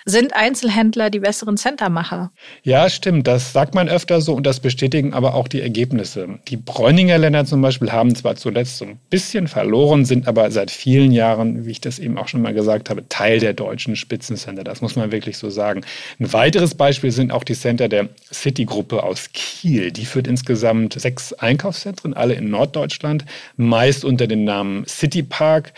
Sind 0.04 0.34
Einzelhändler 0.34 1.10
die 1.10 1.20
besseren 1.20 1.56
Centermacher? 1.56 2.32
Ja, 2.64 2.90
stimmt. 2.90 3.26
Das 3.28 3.52
sagt 3.52 3.74
man 3.74 3.88
öfter 3.88 4.20
so 4.20 4.34
und 4.34 4.44
das 4.44 4.58
bestätigen 4.58 5.14
aber 5.14 5.34
auch 5.34 5.46
die 5.46 5.60
Ergebnisse. 5.60 6.40
Die 6.48 6.56
Bräuninger 6.56 7.18
Länder 7.18 7.44
zum 7.44 7.62
Beispiel 7.62 7.92
haben 7.92 8.14
zwar 8.14 8.34
zuletzt 8.34 8.78
so 8.78 8.84
ein 8.84 8.98
bisschen 9.10 9.46
verloren, 9.46 10.04
sind 10.04 10.26
aber 10.26 10.50
seit 10.50 10.72
vielen 10.72 11.12
Jahren, 11.12 11.66
wie 11.66 11.70
ich 11.70 11.80
das 11.80 12.00
eben 12.00 12.18
auch 12.18 12.26
schon 12.26 12.42
mal 12.42 12.52
gesagt 12.52 12.90
habe, 12.90 13.08
Teil 13.08 13.38
der 13.38 13.52
deutschen 13.52 13.94
Spitzencenter. 13.94 14.64
Das 14.64 14.80
muss 14.80 14.96
man 14.96 15.12
wirklich 15.12 15.38
so 15.38 15.50
sagen. 15.50 15.82
Ein 16.18 16.32
weiteres 16.32 16.74
Beispiel 16.74 17.12
sind 17.12 17.30
auch 17.30 17.44
die 17.44 17.54
Center 17.54 17.88
der 17.88 18.08
City-Gruppe 18.32 19.04
aus 19.04 19.30
Kiel. 19.32 19.92
Die 19.92 20.04
führt 20.04 20.26
insgesamt 20.26 20.94
sechs 21.00 21.32
Einkaufszentren, 21.32 22.14
alle 22.14 22.34
in 22.34 22.50
Norddeutschland, 22.50 23.24
meist 23.56 24.04
unter 24.04 24.26
dem 24.26 24.44
Namen 24.44 24.84
City 24.86 25.22
Park. 25.22 25.72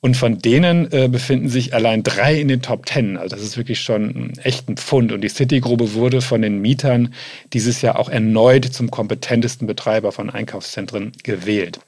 Und 0.00 0.16
von 0.16 0.38
denen 0.38 0.90
äh, 0.92 1.08
befinden 1.10 1.48
sich 1.48 1.74
allein 1.74 2.04
drei 2.04 2.40
in 2.40 2.48
den 2.48 2.62
Top 2.62 2.86
Ten. 2.86 3.16
Also 3.16 3.34
das 3.34 3.44
ist 3.44 3.56
wirklich 3.56 3.80
schon 3.80 4.32
echt 4.42 4.68
ein 4.68 4.76
Pfund. 4.76 5.10
Und 5.10 5.22
die 5.22 5.28
City-Grube 5.28 5.94
wurde 5.94 6.20
von 6.20 6.40
den 6.40 6.60
Mietern 6.60 7.14
dieses 7.52 7.82
Jahr 7.82 7.98
auch 7.98 8.08
erneut 8.08 8.64
zum 8.66 8.90
kompetentesten 8.90 9.66
Betreiber 9.66 10.12
von 10.12 10.30
Einkaufszentren 10.30 11.12
gewählt. 11.24 11.80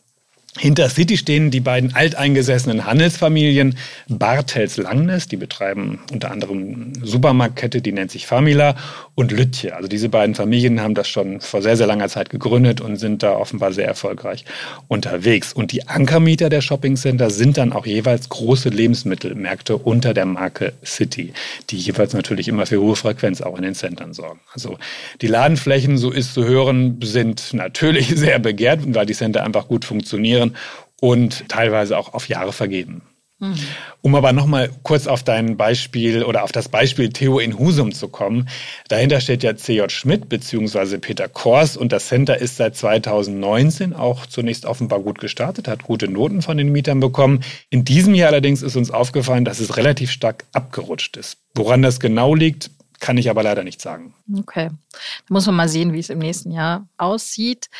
Hinter 0.59 0.89
City 0.89 1.17
stehen 1.17 1.53
die 1.53 1.61
beiden 1.61 1.95
alteingesessenen 1.95 2.85
Handelsfamilien 2.85 3.77
Bartels 4.09 4.79
Langnes, 4.79 5.29
die 5.29 5.37
betreiben 5.37 6.01
unter 6.13 6.33
anderem 6.33 6.93
Supermarktkette, 7.05 7.81
die 7.81 7.93
nennt 7.93 8.11
sich 8.11 8.27
Famila, 8.27 8.75
und 9.15 9.31
Lütje. 9.31 9.77
Also 9.77 9.87
diese 9.87 10.09
beiden 10.09 10.35
Familien 10.35 10.81
haben 10.81 10.95
das 10.95 11.07
schon 11.07 11.41
vor 11.41 11.63
sehr, 11.63 11.77
sehr 11.77 11.87
langer 11.87 12.09
Zeit 12.09 12.31
gegründet 12.31 12.81
und 12.81 12.97
sind 12.97 13.23
da 13.23 13.37
offenbar 13.37 13.73
sehr 13.73 13.87
erfolgreich 13.87 14.45
unterwegs. 14.89 15.53
Und 15.53 15.71
die 15.71 15.87
Ankermieter 15.87 16.49
der 16.49 16.63
Shoppingcenter 16.63 17.31
sind 17.31 17.57
dann 17.57 17.73
auch 17.73 17.87
jeweils 17.87 18.29
große 18.29 18.71
Lebensmittelmärkte 18.71 19.77
unter 19.77 20.15
der 20.15 20.27
Marke 20.27 20.73
City, 20.85 21.33
die 21.71 21.77
jeweils 21.77 22.13
natürlich 22.13 22.49
immer 22.49 22.67
für 22.67 22.81
hohe 22.81 22.97
Frequenz 22.97 23.41
auch 23.41 23.57
in 23.57 23.63
den 23.63 23.75
Centern 23.77 24.15
sorgen. 24.15 24.41
Also 24.53 24.79
die 25.21 25.29
Ladenflächen, 25.29 25.97
so 25.97 26.11
ist 26.11 26.35
zu 26.35 26.45
hören, 26.45 26.99
sind 27.05 27.55
natürlich 27.55 28.09
sehr 28.17 28.41
begehrt, 28.41 28.81
weil 28.95 29.07
die 29.07 29.15
Center 29.15 29.45
einfach 29.45 29.69
gut 29.69 29.85
funktionieren 29.85 30.40
funktionieren 30.41 30.57
und 31.01 31.49
teilweise 31.49 31.97
auch 31.97 32.13
auf 32.13 32.29
Jahre 32.29 32.53
vergeben. 32.53 33.03
Mhm. 33.39 33.57
Um 34.03 34.15
aber 34.15 34.35
nochmal 34.35 34.71
kurz 34.83 35.07
auf 35.07 35.23
dein 35.23 35.57
Beispiel 35.57 36.25
oder 36.25 36.45
auf 36.45 36.53
das 36.53 36.69
Beispiel 36.69 37.09
Theo 37.09 37.39
in 37.39 37.59
Husum 37.59 37.93
zu 37.93 38.09
kommen. 38.09 38.51
Dahinter 38.89 39.19
steht 39.23 39.43
ja 39.43 39.57
CJ 39.57 39.89
Schmidt 39.89 40.29
bzw. 40.29 40.99
Peter 40.99 41.27
Kors 41.27 41.79
und 41.79 41.91
das 41.91 42.09
Center 42.09 42.37
ist 42.37 42.57
seit 42.59 42.77
2019 42.77 43.95
auch 43.95 44.27
zunächst 44.27 44.67
offenbar 44.67 45.01
gut 45.01 45.21
gestartet, 45.21 45.69
hat 45.69 45.85
gute 45.85 46.07
Noten 46.07 46.43
von 46.43 46.59
den 46.59 46.71
Mietern 46.71 47.01
bekommen. 47.01 47.43
In 47.71 47.83
diesem 47.83 48.15
Jahr 48.15 48.29
allerdings 48.29 48.61
ist 48.61 48.77
uns 48.77 48.91
aufgefallen, 48.91 49.47
dass 49.47 49.59
es 49.59 49.79
relativ 49.79 50.11
stark 50.11 50.45
abgerutscht 50.53 51.17
ist. 51.17 51.39
Woran 51.55 51.81
das 51.81 51.99
genau 51.99 52.35
liegt, 52.35 52.71
kann 52.99 53.17
ich 53.17 53.31
aber 53.31 53.43
leider 53.43 53.65
nicht 53.65 53.81
sagen. 53.81 54.13
Okay, 54.39 54.69
da 54.93 55.33
muss 55.33 55.47
man 55.47 55.57
mal 55.57 55.69
sehen, 55.71 55.95
wie 55.95 55.99
es 55.99 56.11
im 56.11 56.19
nächsten 56.19 56.53
Jahr 56.53 56.87
aussieht. 56.99 57.71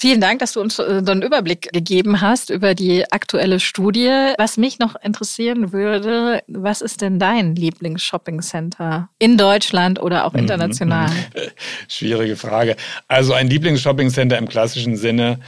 Vielen 0.00 0.22
Dank, 0.22 0.38
dass 0.38 0.54
du 0.54 0.62
uns 0.62 0.78
äh, 0.78 1.02
so 1.04 1.12
einen 1.12 1.20
Überblick 1.20 1.74
gegeben 1.74 2.22
hast 2.22 2.48
über 2.48 2.74
die 2.74 3.12
aktuelle 3.12 3.60
Studie. 3.60 4.32
Was 4.38 4.56
mich 4.56 4.78
noch 4.78 4.96
interessieren 4.96 5.74
würde, 5.74 6.42
was 6.46 6.80
ist 6.80 7.02
denn 7.02 7.18
dein 7.18 7.54
Lieblings-Shopping-Center 7.54 9.10
in 9.18 9.36
Deutschland 9.36 10.00
oder 10.00 10.24
auch 10.24 10.32
mhm, 10.32 10.38
international? 10.38 11.10
Mhm. 11.10 11.40
Schwierige 11.88 12.36
Frage. 12.36 12.76
Also 13.08 13.34
ein 13.34 13.48
Lieblings-Shopping-Center 13.48 14.38
im 14.38 14.48
klassischen 14.48 14.96
Sinne 14.96 15.38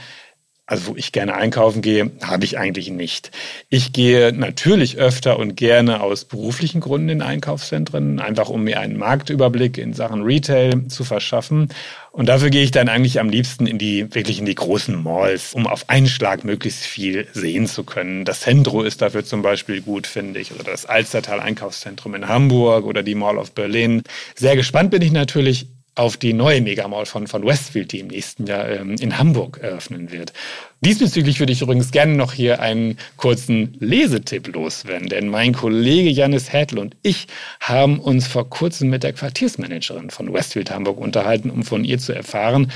also 0.65 0.87
wo 0.87 0.95
ich 0.95 1.11
gerne 1.11 1.35
einkaufen 1.35 1.81
gehe, 1.81 2.11
habe 2.21 2.45
ich 2.45 2.57
eigentlich 2.57 2.89
nicht. 2.89 3.31
Ich 3.67 3.91
gehe 3.91 4.31
natürlich 4.31 4.97
öfter 4.97 5.37
und 5.37 5.57
gerne 5.57 6.01
aus 6.01 6.23
beruflichen 6.23 6.79
Gründen 6.79 7.09
in 7.09 7.21
Einkaufszentren, 7.21 8.21
einfach 8.21 8.47
um 8.47 8.63
mir 8.63 8.79
einen 8.79 8.97
Marktüberblick 8.97 9.77
in 9.77 9.93
Sachen 9.93 10.21
Retail 10.23 10.87
zu 10.87 11.03
verschaffen. 11.03 11.67
Und 12.11 12.29
dafür 12.29 12.49
gehe 12.49 12.63
ich 12.63 12.71
dann 12.71 12.87
eigentlich 12.87 13.19
am 13.19 13.27
liebsten 13.27 13.67
in 13.67 13.77
die, 13.77 14.13
wirklich 14.15 14.39
in 14.39 14.45
die 14.45 14.55
großen 14.55 15.03
Malls, 15.03 15.53
um 15.53 15.67
auf 15.67 15.89
einen 15.89 16.07
Schlag 16.07 16.45
möglichst 16.45 16.85
viel 16.85 17.27
sehen 17.33 17.67
zu 17.67 17.83
können. 17.83 18.23
Das 18.23 18.41
Centro 18.41 18.83
ist 18.83 19.01
dafür 19.01 19.25
zum 19.25 19.41
Beispiel 19.41 19.81
gut, 19.81 20.07
finde 20.07 20.39
ich, 20.39 20.53
oder 20.53 20.63
das 20.63 20.85
Alstertal 20.85 21.41
Einkaufszentrum 21.41 22.15
in 22.15 22.29
Hamburg 22.29 22.85
oder 22.85 23.03
die 23.03 23.15
Mall 23.15 23.37
of 23.37 23.51
Berlin. 23.51 24.03
Sehr 24.35 24.55
gespannt 24.55 24.91
bin 24.91 25.01
ich 25.01 25.11
natürlich 25.11 25.67
auf 25.95 26.17
die 26.17 26.33
neue 26.33 26.61
Megamall 26.61 27.05
von, 27.05 27.27
von 27.27 27.45
Westfield, 27.45 27.91
die 27.91 27.99
im 27.99 28.07
nächsten 28.07 28.47
Jahr 28.47 28.67
ähm, 28.67 28.95
in 28.99 29.17
Hamburg 29.17 29.59
eröffnen 29.61 30.11
wird. 30.11 30.33
Diesbezüglich 30.81 31.39
würde 31.39 31.53
ich 31.53 31.61
übrigens 31.61 31.91
gerne 31.91 32.15
noch 32.15 32.33
hier 32.33 32.59
einen 32.59 32.97
kurzen 33.15 33.77
Lesetipp 33.79 34.47
loswerden, 34.53 35.07
denn 35.07 35.29
mein 35.29 35.53
Kollege 35.53 36.09
Janis 36.09 36.51
Hätl 36.51 36.79
und 36.79 36.95
ich 37.03 37.27
haben 37.59 37.99
uns 37.99 38.27
vor 38.27 38.49
kurzem 38.49 38.89
mit 38.89 39.03
der 39.03 39.13
Quartiersmanagerin 39.13 40.09
von 40.09 40.33
Westfield 40.33 40.71
Hamburg 40.71 40.97
unterhalten, 40.97 41.51
um 41.51 41.63
von 41.63 41.85
ihr 41.85 41.99
zu 41.99 42.13
erfahren, 42.13 42.71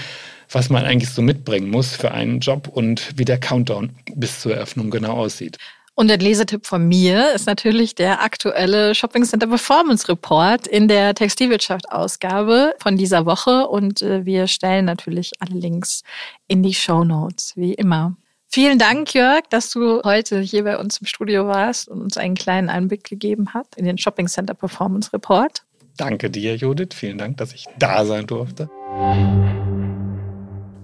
was 0.50 0.70
man 0.70 0.86
eigentlich 0.86 1.10
so 1.10 1.22
mitbringen 1.22 1.70
muss 1.70 1.96
für 1.96 2.12
einen 2.12 2.40
Job 2.40 2.68
und 2.68 3.18
wie 3.18 3.26
der 3.26 3.40
Countdown 3.40 3.96
bis 4.16 4.40
zur 4.40 4.56
Eröffnung 4.56 4.92
genau 4.92 5.14
aussieht. 5.14 5.58
Und 6.00 6.10
der 6.10 6.20
Lesetipp 6.20 6.68
von 6.68 6.88
mir 6.88 7.34
ist 7.34 7.48
natürlich 7.48 7.96
der 7.96 8.22
aktuelle 8.22 8.94
Shopping 8.94 9.24
Center 9.24 9.48
Performance 9.48 10.08
Report 10.08 10.68
in 10.68 10.88
der 10.88 11.16
Textilwirtschaft 11.16 11.92
Ausgabe 11.92 12.76
von 12.78 12.98
dieser 12.98 13.26
Woche. 13.26 13.68
Und 13.68 14.04
äh, 14.04 14.24
wir 14.24 14.46
stellen 14.46 14.86
natürlich 14.86 15.32
alle 15.40 15.60
Links 15.60 16.04
in 16.48 16.62
die 16.62 16.76
Show 16.76 17.04
Notes, 17.04 17.54
wie 17.56 17.74
immer. 17.74 18.16
Vielen 18.48 18.78
Dank, 18.78 19.16
Jörg, 19.16 19.46
dass 19.50 19.72
du 19.72 20.04
heute 20.04 20.40
hier 20.40 20.64
bei 20.66 20.78
uns 20.78 21.00
im 21.00 21.08
Studio 21.08 21.48
warst 21.48 21.88
und 21.88 22.00
uns 22.04 22.16
einen 22.16 22.36
kleinen 22.36 22.70
Einblick 22.70 23.04
gegeben 23.04 23.56
hast 23.56 23.76
in 23.76 23.86
den 23.86 23.98
Shopping 23.98 24.28
Center 24.28 24.54
Performance 24.54 25.12
Report. 25.12 25.64
Danke 25.98 26.30
dir, 26.30 26.56
Judith. 26.56 26.90
Vielen 26.94 27.18
Dank, 27.18 27.38
dass 27.38 27.54
ich 27.54 27.66
da 27.80 28.06
sein 28.06 28.28
durfte. 28.28 28.70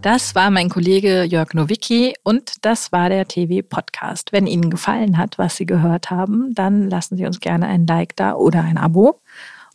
Das 0.04 0.36
war 0.36 0.52
mein 0.52 0.68
Kollege 0.68 1.24
Jörg 1.24 1.54
Nowicki 1.54 2.14
und 2.24 2.66
das 2.66 2.92
war 2.92 3.08
der 3.08 3.26
TV 3.26 3.66
Podcast. 3.66 4.34
Wenn 4.34 4.48
Ihnen 4.48 4.70
gefallen 4.70 5.18
hat, 5.18 5.38
was 5.38 5.56
Sie 5.56 5.66
gehört 5.66 6.12
haben, 6.12 6.54
dann 6.54 6.90
lassen 6.90 7.16
Sie 7.16 7.26
uns 7.26 7.40
gerne 7.40 7.68
ein 7.68 7.88
Like 7.88 8.14
da 8.18 8.34
oder 8.34 8.64
ein 8.64 8.78
Abo. 8.78 9.22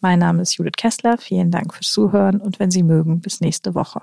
Mein 0.02 0.18
Name 0.18 0.42
ist 0.42 0.58
Judith 0.58 0.76
Kessler. 0.76 1.16
Vielen 1.16 1.50
Dank 1.50 1.72
fürs 1.72 1.90
Zuhören 1.90 2.42
und 2.42 2.60
wenn 2.60 2.70
Sie 2.70 2.82
mögen, 2.82 3.22
bis 3.22 3.40
nächste 3.40 3.74
Woche. 3.74 4.02